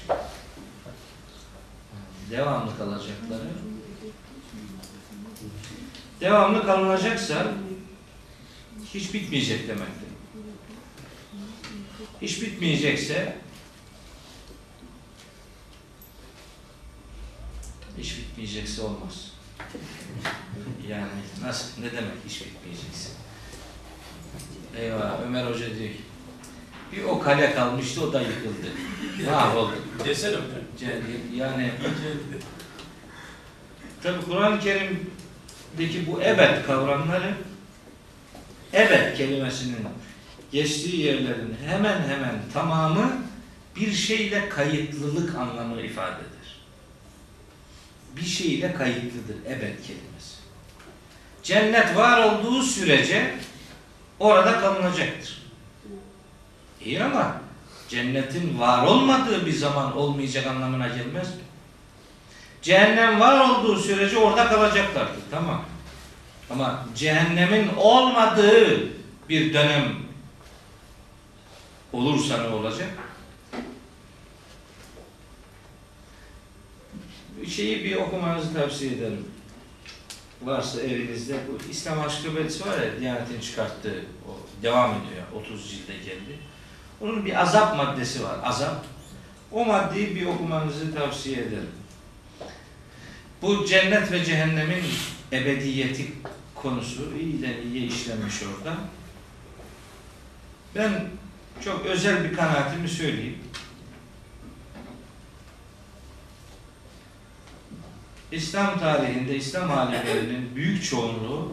Devamlı 2.30 2.78
kalacakları. 2.78 3.48
Devamlı 6.20 6.66
kalınacaksa 6.66 7.52
hiç 8.94 9.14
bitmeyecek 9.14 9.68
demektir. 9.68 10.08
Hiç 12.22 12.42
bitmeyecekse 12.42 13.36
hiç 17.98 18.18
bitmeyecekse 18.18 18.82
olmaz. 18.82 19.32
Yani 20.88 21.06
nasıl, 21.42 21.82
ne 21.82 21.92
demek 21.92 22.12
hiç 22.28 22.40
bitmeyecekse? 22.40 23.10
Eyvah, 24.76 25.20
Ömer 25.26 25.46
Hoca 25.46 25.78
diyor 25.78 25.90
bir 26.92 27.04
o 27.04 27.20
kale 27.20 27.54
kalmıştı, 27.54 28.02
o 28.02 28.12
da 28.12 28.20
yıkıldı. 28.20 28.66
Mahvoldu. 29.26 29.74
Desene 30.04 30.36
Yani 31.34 31.70
tabi 34.02 34.24
Kur'an-ı 34.24 34.60
Kerim'deki 34.60 36.06
bu 36.06 36.22
ebed 36.22 36.64
kavramları 36.66 37.34
ebed 38.72 39.16
kelimesinin 39.16 39.88
geçtiği 40.52 41.00
yerlerin 41.00 41.56
hemen 41.66 42.08
hemen 42.08 42.34
tamamı 42.52 43.12
bir 43.76 43.92
şeyle 43.92 44.48
kayıtlılık 44.48 45.34
anlamı 45.34 45.80
ifade 45.80 46.20
eder. 46.20 46.60
Bir 48.16 48.26
şeyle 48.26 48.74
kayıtlıdır 48.74 49.36
ebed 49.46 49.76
kelimesi. 49.86 50.36
Cennet 51.42 51.96
var 51.96 52.22
olduğu 52.22 52.62
sürece 52.62 53.34
orada 54.18 54.60
kalınacaktır. 54.60 55.42
İyi 56.84 57.02
ama 57.02 57.45
cennetin 57.88 58.60
var 58.60 58.86
olmadığı 58.86 59.46
bir 59.46 59.52
zaman 59.52 59.96
olmayacak 59.96 60.46
anlamına 60.46 60.88
gelmez 60.88 61.28
mi? 61.28 61.42
Cehennem 62.62 63.20
var 63.20 63.48
olduğu 63.48 63.78
sürece 63.78 64.18
orada 64.18 64.48
kalacaklardır. 64.48 65.22
Tamam. 65.30 65.64
Ama 66.50 66.86
cehennemin 66.96 67.68
olmadığı 67.76 68.88
bir 69.28 69.54
dönem 69.54 69.94
olursa 71.92 72.42
ne 72.42 72.48
olacak? 72.48 72.88
Bir 77.40 77.46
şeyi 77.46 77.84
bir 77.84 77.96
okumanızı 77.96 78.54
tavsiye 78.54 78.92
ederim. 78.92 79.24
Varsa 80.42 80.80
evinizde 80.80 81.34
bu 81.48 81.70
İslam 81.70 82.00
Aşkı 82.00 82.36
Belisi 82.36 82.66
var 82.66 82.78
ya 82.78 83.00
Diyanet'in 83.00 83.40
çıkarttığı 83.40 84.04
o 84.28 84.62
devam 84.62 84.90
ediyor. 84.90 85.44
30 85.44 85.70
cilde 85.70 85.92
geldi. 85.92 86.38
Onun 87.00 87.24
bir 87.24 87.42
azap 87.42 87.76
maddesi 87.76 88.24
var. 88.24 88.36
Azap. 88.42 88.84
O 89.52 89.64
maddeyi 89.64 90.16
bir 90.16 90.26
okumanızı 90.26 90.94
tavsiye 90.94 91.38
ederim. 91.38 91.70
Bu 93.42 93.66
cennet 93.66 94.12
ve 94.12 94.24
cehennemin 94.24 94.84
ebediyeti 95.32 96.12
konusu 96.54 97.12
iyiden 97.20 97.62
iyiye 97.62 97.86
işlenmiş 97.86 98.34
orada. 98.42 98.76
Ben 100.74 101.06
çok 101.64 101.86
özel 101.86 102.24
bir 102.24 102.36
kanaatimi 102.36 102.88
söyleyeyim. 102.88 103.38
İslam 108.32 108.78
tarihinde 108.78 109.36
İslam 109.36 109.70
alimlerinin 109.70 110.56
büyük 110.56 110.84
çoğunluğu 110.84 111.52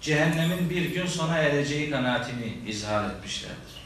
cehennemin 0.00 0.70
bir 0.70 0.94
gün 0.94 1.06
sona 1.06 1.38
ereceği 1.38 1.90
kanaatini 1.90 2.58
izhar 2.66 3.10
etmişlerdir. 3.10 3.81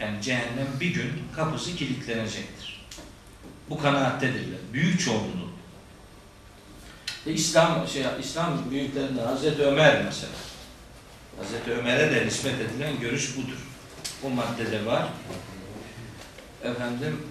Yani 0.00 0.22
cehennem 0.22 0.66
bir 0.80 0.94
gün 0.94 1.12
kapısı 1.36 1.76
kilitlenecektir. 1.76 2.86
Bu 3.70 3.82
kanaattedirler. 3.82 4.58
Büyük 4.72 5.00
çoğunluğu. 5.00 5.50
E 7.26 7.32
İslam 7.32 7.88
şey 7.88 8.04
İslam 8.20 8.70
büyüklerinden 8.70 9.26
Hazreti 9.26 9.62
Ömer 9.62 10.02
mesela. 10.04 10.32
Hazreti 11.38 11.72
Ömer'e 11.72 12.14
de 12.14 12.26
nispet 12.26 12.60
edilen 12.60 13.00
görüş 13.00 13.36
budur. 13.36 13.58
Bu 14.22 14.30
maddede 14.30 14.86
var. 14.86 15.08
Efendim 16.64 17.22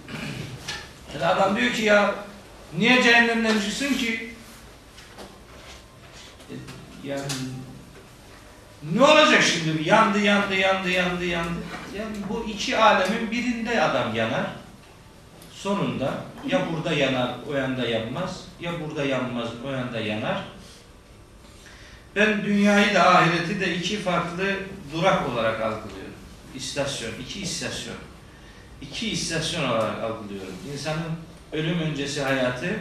yani 1.13 1.25
adam 1.25 1.57
diyor 1.57 1.73
ki 1.73 1.81
ya 1.81 2.15
niye 2.77 3.03
cehennemden 3.03 3.59
çıksın 3.59 3.93
ki? 3.93 4.33
E, 6.49 6.53
Yani 7.03 7.23
ne 8.83 9.01
olacak 9.01 9.43
şimdi? 9.43 9.89
Yandı, 9.89 10.19
yandı, 10.19 10.55
yandı, 10.55 10.89
yandı, 10.89 11.25
yandı. 11.25 11.59
Yani 11.97 12.15
bu 12.29 12.45
iki 12.49 12.77
alemin 12.77 13.31
birinde 13.31 13.81
adam 13.81 14.15
yanar. 14.15 14.45
Sonunda 15.53 16.13
ya 16.47 16.61
burada 16.73 16.93
yanar, 16.93 17.35
o 17.49 17.53
yanda 17.53 17.87
yanmaz. 17.87 18.43
Ya 18.59 18.71
burada 18.79 19.05
yanmaz, 19.05 19.49
o 19.67 19.71
yanda 19.71 19.99
yanar. 19.99 20.43
Ben 22.15 22.45
dünyayı 22.45 22.95
da 22.95 23.15
ahireti 23.15 23.59
de 23.59 23.75
iki 23.75 23.97
farklı 23.97 24.55
durak 24.93 25.29
olarak 25.29 25.61
algılıyorum. 25.61 26.13
İstasyon, 26.55 27.11
iki 27.21 27.41
istasyon. 27.41 27.95
İki 28.81 29.11
istasyon 29.11 29.69
olarak 29.69 30.03
algılıyorum. 30.03 30.53
İnsanın 30.73 31.11
ölüm 31.51 31.79
öncesi 31.79 32.23
hayatı, 32.23 32.79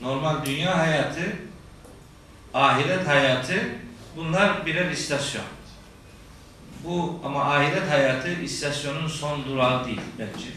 normal 0.00 0.44
dünya 0.44 0.78
hayatı, 0.78 1.22
ahiret 2.54 3.08
hayatı 3.08 3.54
bunlar 4.16 4.66
birer 4.66 4.90
istasyon. 4.90 5.44
Bu 6.84 7.20
ama 7.24 7.44
ahiret 7.54 7.90
hayatı 7.90 8.28
istasyonun 8.28 9.08
son 9.08 9.44
durağı 9.44 9.84
değil 9.84 10.00
bence. 10.18 10.48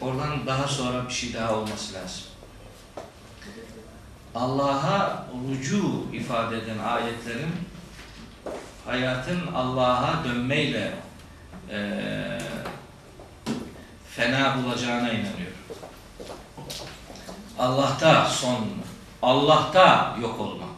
Oradan 0.00 0.46
daha 0.46 0.68
sonra 0.68 1.08
bir 1.08 1.12
şey 1.12 1.34
daha 1.34 1.54
olması 1.54 1.94
lazım. 1.94 2.22
Allah'a 4.34 5.26
rucu 5.48 6.06
ifade 6.12 6.58
eden 6.58 6.78
ayetlerin 6.78 7.52
hayatın 8.86 9.46
Allah'a 9.54 10.24
dönmeyle 10.24 10.92
eee 11.70 12.40
fena 14.10 14.56
bulacağına 14.56 15.08
inanıyorum. 15.12 15.60
Allah'ta 17.58 18.28
son, 18.28 18.66
Allah'ta 19.22 20.16
yok 20.22 20.40
olmak. 20.40 20.69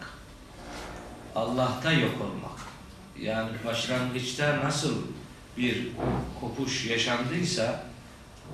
Allah'ta 1.34 1.92
yok 1.92 2.14
olmak. 2.20 2.60
Yani 3.20 3.50
başlangıçta 3.66 4.60
nasıl 4.64 4.94
bir 5.58 5.88
kopuş 6.40 6.86
yaşandıysa 6.86 7.84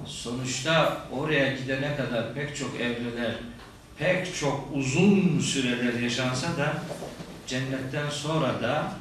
sonuçta 0.06 1.02
oraya 1.12 1.56
gidene 1.56 1.96
kadar 1.96 2.34
pek 2.34 2.56
çok 2.56 2.80
evreler, 2.80 3.34
pek 3.98 4.36
çok 4.36 4.68
uzun 4.74 5.40
süreler 5.40 6.00
yaşansa 6.00 6.56
da 6.56 6.82
cennetten 7.46 8.10
sonra 8.10 8.62
da 8.62 8.92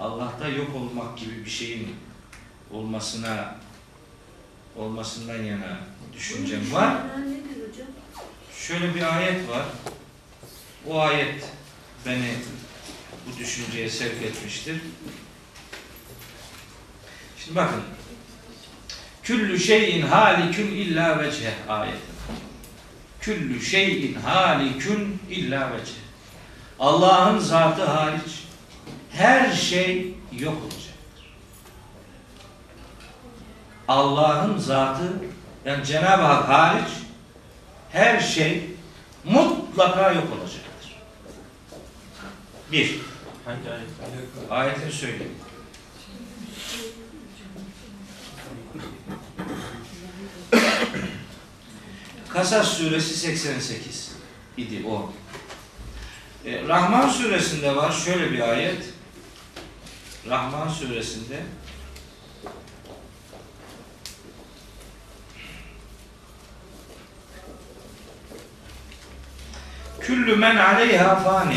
Allah'ta 0.00 0.48
yok 0.48 0.76
olmak 0.76 1.18
gibi 1.18 1.44
bir 1.44 1.50
şeyin 1.50 1.96
olmasına 2.70 3.54
olmasından 4.76 5.42
yana 5.42 5.78
düşüncem 6.12 6.72
var. 6.72 6.96
Şöyle 8.58 8.94
bir 8.94 9.16
ayet 9.16 9.48
var. 9.48 9.64
O 10.88 11.00
ayet 11.00 11.44
beni 12.06 12.34
bu 13.26 13.38
düşünceye 13.38 13.90
sevk 13.90 14.22
etmiştir. 14.22 14.76
Şimdi 17.38 17.56
bakın. 17.56 17.82
Küllü 19.22 19.58
şeyin 19.58 20.02
halikün 20.02 20.66
illa 20.66 21.20
veceh 21.20 21.52
ayeti. 21.68 21.98
Küllü 23.20 23.62
şeyin 23.62 24.14
halikün 24.14 25.18
illa 25.30 25.72
veceh. 25.72 26.02
Allah'ın 26.78 27.38
zatı 27.38 27.84
hariç 27.84 28.44
her 29.10 29.52
şey 29.52 30.14
yok 30.38 30.54
olacaktır. 30.62 30.92
Allah'ın 33.88 34.58
zatı 34.58 35.12
yani 35.64 35.84
Cenab-ı 35.84 36.22
Hak 36.22 36.48
hariç 36.48 36.88
her 37.92 38.20
şey 38.20 38.64
mutlaka 39.24 40.12
yok 40.12 40.24
olacaktır. 40.32 40.96
Bir. 42.72 43.11
Hangi 43.44 43.70
ayet? 43.70 43.88
Ayetini 44.50 44.92
söyleyeyim. 44.92 45.34
Kasas 52.28 52.76
suresi 52.78 53.16
88 53.16 54.12
idi 54.56 54.86
o. 54.88 55.12
E, 56.44 56.68
Rahman 56.68 57.08
suresinde 57.08 57.76
var 57.76 57.92
şöyle 57.92 58.32
bir 58.32 58.40
ayet. 58.40 58.84
Rahman 60.28 60.68
suresinde 60.68 61.40
Küllü 70.00 70.36
men 70.36 70.56
aleyha 70.56 71.16
fani 71.16 71.56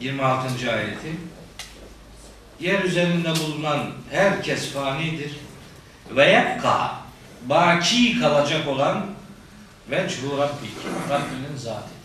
26. 0.00 0.72
ayeti 0.72 1.16
Yer 2.60 2.84
üzerinde 2.84 3.30
bulunan 3.30 3.90
herkes 4.10 4.72
fanidir 4.72 5.32
ve 6.16 6.24
yakka 6.24 6.94
baki 7.46 8.20
kalacak 8.20 8.68
olan 8.68 9.06
vechu 9.90 10.38
rabbik 10.38 10.72
Rabbinin 11.10 11.56
zatıdır. 11.56 11.98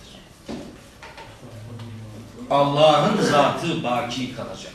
Allah'ın 2.49 3.21
zatı 3.21 3.83
baki 3.83 4.35
kalacaktır. 4.35 4.73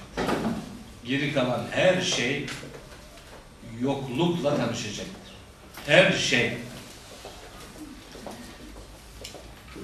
Geri 1.04 1.34
kalan 1.34 1.64
her 1.70 2.00
şey 2.00 2.46
yoklukla 3.80 4.56
tanışacaktır. 4.56 5.34
Her 5.86 6.12
şey. 6.12 6.56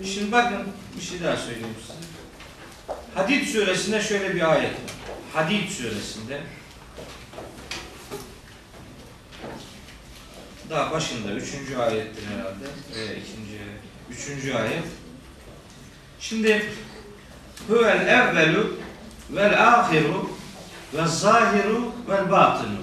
Şimdi 0.04 0.32
bakın 0.32 0.66
bir 0.96 1.02
şey 1.02 1.22
daha 1.22 1.36
söyleyeyim 1.36 1.76
size. 1.86 2.13
Hadid 3.14 3.46
suresinde 3.46 4.02
şöyle 4.02 4.34
bir 4.34 4.52
ayet 4.52 4.72
var. 4.72 4.80
Hadid 5.34 5.68
suresinde 5.68 6.40
daha 10.70 10.92
başında 10.92 11.32
üçüncü 11.32 11.76
ayettir 11.76 12.22
herhalde. 12.26 12.64
Veya 12.96 13.12
ikinci, 13.12 13.58
üçüncü 14.10 14.54
ayet. 14.54 14.84
Şimdi 16.20 16.64
huvel 17.68 18.06
evvelu 18.06 18.76
vel 19.30 19.68
ahiru 19.68 20.30
ve 20.94 21.06
zahiru 21.06 21.92
vel 22.08 22.30
batinu 22.30 22.78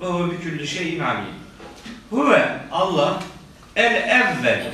ve 0.00 0.06
huve 0.06 0.32
bi 0.32 0.40
külli 0.40 0.68
şeyin 0.68 1.00
alim. 1.00 1.34
Huve 2.10 2.58
Allah 2.72 3.22
el 3.76 3.94
evvel 3.94 4.72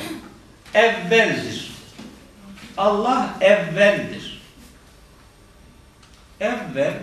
evveldir. 0.75 1.73
Allah 2.77 3.35
evveldir. 3.41 4.32
Evvel 6.43 6.95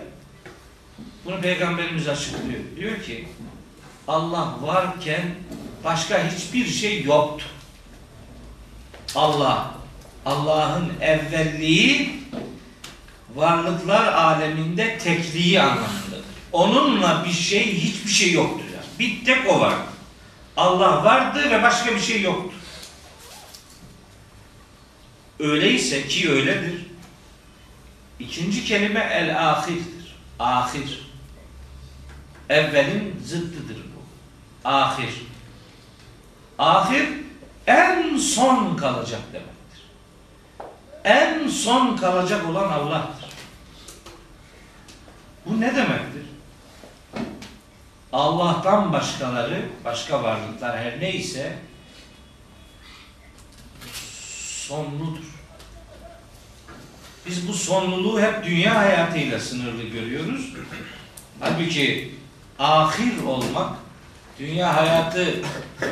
bunu 1.24 1.40
peygamberimiz 1.40 2.08
açıklıyor. 2.08 2.60
Diyor 2.76 3.02
ki 3.02 3.28
Allah 4.08 4.54
varken 4.62 5.22
başka 5.84 6.30
hiçbir 6.30 6.66
şey 6.66 7.02
yoktu. 7.04 7.44
Allah 9.14 9.74
Allah'ın 10.26 10.92
evvelliği 11.00 12.20
varlıklar 13.34 14.12
aleminde 14.12 14.98
tekliği 14.98 15.60
anlamındadır. 15.60 16.24
Onunla 16.52 17.24
bir 17.24 17.32
şey 17.32 17.80
hiçbir 17.80 18.10
şey 18.10 18.32
yoktur. 18.32 18.64
Yani. 18.74 18.84
Bir 18.98 19.24
tek 19.24 19.50
o 19.50 19.60
var. 19.60 19.74
Allah 20.56 21.04
vardı 21.04 21.50
ve 21.50 21.62
başka 21.62 21.94
bir 21.94 22.00
şey 22.00 22.22
yoktu. 22.22 22.56
Öyleyse 25.38 26.08
ki 26.08 26.30
öyledir. 26.30 26.89
İkinci 28.20 28.64
kelime 28.64 29.00
el 29.00 29.50
ahirdir. 29.50 30.16
Ahir. 30.38 31.10
Evvelin 32.48 33.22
zıttıdır 33.24 33.76
bu. 33.76 34.02
Ahir. 34.68 35.26
Ahir 36.58 37.08
en 37.66 38.16
son 38.16 38.76
kalacak 38.76 39.20
demektir. 39.32 39.90
En 41.04 41.48
son 41.48 41.96
kalacak 41.96 42.48
olan 42.48 42.72
Allah'tır. 42.72 43.30
Bu 45.46 45.60
ne 45.60 45.76
demektir? 45.76 46.24
Allah'tan 48.12 48.92
başkaları, 48.92 49.68
başka 49.84 50.22
varlıklar 50.22 50.78
her 50.78 51.00
neyse 51.00 51.58
sonludur. 54.70 55.29
Biz 57.26 57.48
bu 57.48 57.52
sonluluğu 57.52 58.20
hep 58.20 58.44
dünya 58.44 58.74
hayatıyla 58.74 59.40
sınırlı 59.40 59.82
görüyoruz. 59.82 60.52
Halbuki 61.40 62.14
ahir 62.58 63.22
olmak, 63.26 63.70
dünya 64.38 64.76
hayatı 64.76 65.34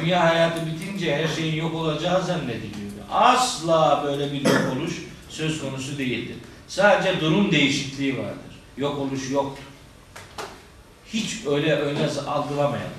dünya 0.01 0.25
hayatı 0.25 0.61
bitince 0.67 1.17
her 1.17 1.29
şeyin 1.37 1.57
yok 1.57 1.75
olacağı 1.75 2.25
zannediliyor. 2.25 2.89
Asla 3.13 4.03
böyle 4.07 4.33
bir 4.33 4.45
yok 4.45 4.77
oluş 4.77 5.03
söz 5.29 5.61
konusu 5.61 5.99
değildir. 5.99 6.37
Sadece 6.69 7.21
durum 7.21 7.53
değişikliği 7.53 8.19
vardır. 8.19 8.59
Yok 8.77 8.99
oluş 8.99 9.31
yoktur. 9.31 9.65
Hiç 11.13 11.47
öyle 11.47 11.77
öyle 11.77 12.07
algılamayalım. 12.27 12.93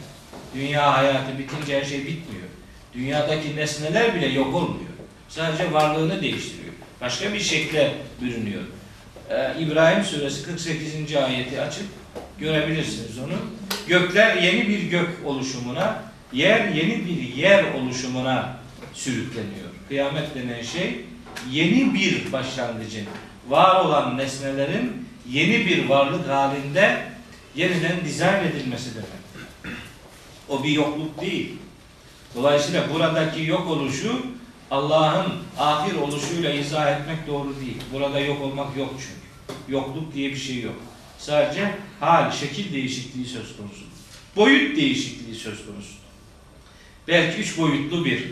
Dünya 0.55 0.97
hayatı 0.97 1.39
bitince 1.39 1.79
her 1.79 1.85
şey 1.85 1.99
bitmiyor. 1.99 2.47
Dünyadaki 2.93 3.55
nesneler 3.55 4.15
bile 4.15 4.27
yok 4.27 4.55
olmuyor. 4.55 4.89
Sadece 5.29 5.73
varlığını 5.73 6.21
değiştiriyor. 6.21 6.58
Başka 7.01 7.33
bir 7.33 7.39
şekle 7.39 7.93
bürünüyor. 8.21 8.61
Ee, 9.29 9.53
İbrahim 9.59 10.03
suresi 10.03 10.43
48. 10.43 11.15
ayeti 11.15 11.61
açıp 11.61 11.85
görebilirsiniz 12.39 13.19
onu. 13.19 13.33
Gökler 13.87 14.35
yeni 14.35 14.67
bir 14.67 14.83
gök 14.83 15.09
oluşumuna, 15.25 16.03
yer 16.33 16.67
yeni 16.67 17.05
bir 17.05 17.35
yer 17.35 17.73
oluşumuna 17.73 18.57
sürükleniyor. 18.93 19.69
Kıyamet 19.87 20.35
denen 20.35 20.61
şey 20.61 21.05
yeni 21.51 21.93
bir 21.93 22.31
başlangıcın, 22.31 23.05
var 23.49 23.85
olan 23.85 24.17
nesnelerin 24.17 25.07
yeni 25.29 25.65
bir 25.65 25.89
varlık 25.89 26.29
halinde 26.29 26.97
yeniden 27.55 28.05
dizayn 28.05 28.43
edilmesi 28.43 28.89
demek. 28.95 29.75
O 30.49 30.63
bir 30.63 30.69
yokluk 30.69 31.21
değil. 31.21 31.51
Dolayısıyla 32.35 32.93
buradaki 32.93 33.43
yok 33.43 33.67
oluşu 33.67 34.25
Allah'ın 34.71 35.33
ahir 35.57 35.95
oluşuyla 35.95 36.53
izah 36.53 36.99
etmek 36.99 37.27
doğru 37.27 37.55
değil. 37.59 37.77
Burada 37.93 38.19
yok 38.19 38.41
olmak 38.41 38.77
yok 38.77 38.89
çünkü. 38.97 39.29
Yokluk 39.75 40.13
diye 40.13 40.29
bir 40.29 40.37
şey 40.37 40.61
yok. 40.61 40.75
Sadece 41.17 41.75
hal, 41.99 42.31
şekil 42.31 42.73
değişikliği 42.73 43.25
söz 43.25 43.57
konusu. 43.57 43.83
Boyut 44.35 44.77
değişikliği 44.77 45.35
söz 45.35 45.65
konusu. 45.65 45.93
Belki 47.07 47.41
üç 47.41 47.57
boyutlu 47.57 48.05
bir 48.05 48.31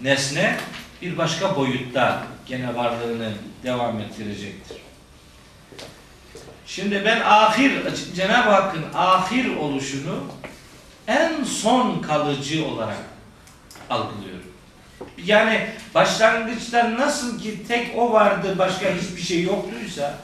nesne 0.00 0.56
bir 1.02 1.18
başka 1.18 1.56
boyutta 1.56 2.26
gene 2.46 2.74
varlığını 2.74 3.32
devam 3.62 4.00
ettirecektir. 4.00 4.76
Şimdi 6.66 7.02
ben 7.04 7.20
ahir, 7.20 7.72
Cenab-ı 8.16 8.50
Hakk'ın 8.50 8.84
ahir 8.94 9.56
oluşunu 9.56 10.24
en 11.06 11.44
son 11.44 12.02
kalıcı 12.02 12.66
olarak 12.66 12.98
algılıyorum. 13.90 14.45
Yani 15.26 15.66
başlangıçta 15.94 16.96
nasıl 16.98 17.42
ki 17.42 17.66
tek 17.68 17.98
o 17.98 18.12
vardı 18.12 18.58
başka 18.58 18.86
hiçbir 18.86 19.22
şey 19.22 19.42
yoktuysa 19.42 20.14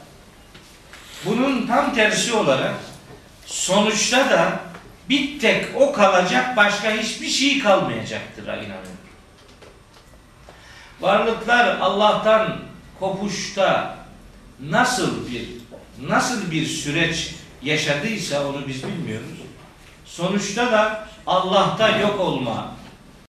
bunun 1.24 1.66
tam 1.66 1.94
tersi 1.94 2.32
olarak 2.32 2.74
sonuçta 3.46 4.30
da 4.30 4.61
bir 5.09 5.40
tek 5.40 5.66
o 5.76 5.92
kalacak 5.92 6.57
başka 6.57 6.90
hiçbir 6.90 7.28
şey 7.28 7.59
kalmayacaktır 7.59 8.42
inanıyorum. 8.42 9.03
Varlıklar 11.00 11.78
Allah'tan 11.80 12.59
kopuşta 13.00 13.96
nasıl 14.61 15.30
bir 15.30 15.48
nasıl 16.09 16.50
bir 16.50 16.66
süreç 16.66 17.34
yaşadıysa 17.62 18.46
onu 18.46 18.68
biz 18.68 18.86
bilmiyoruz. 18.86 19.28
Sonuçta 20.05 20.72
da 20.72 21.09
Allah'ta 21.26 21.98
yok 21.98 22.20
olma 22.20 22.81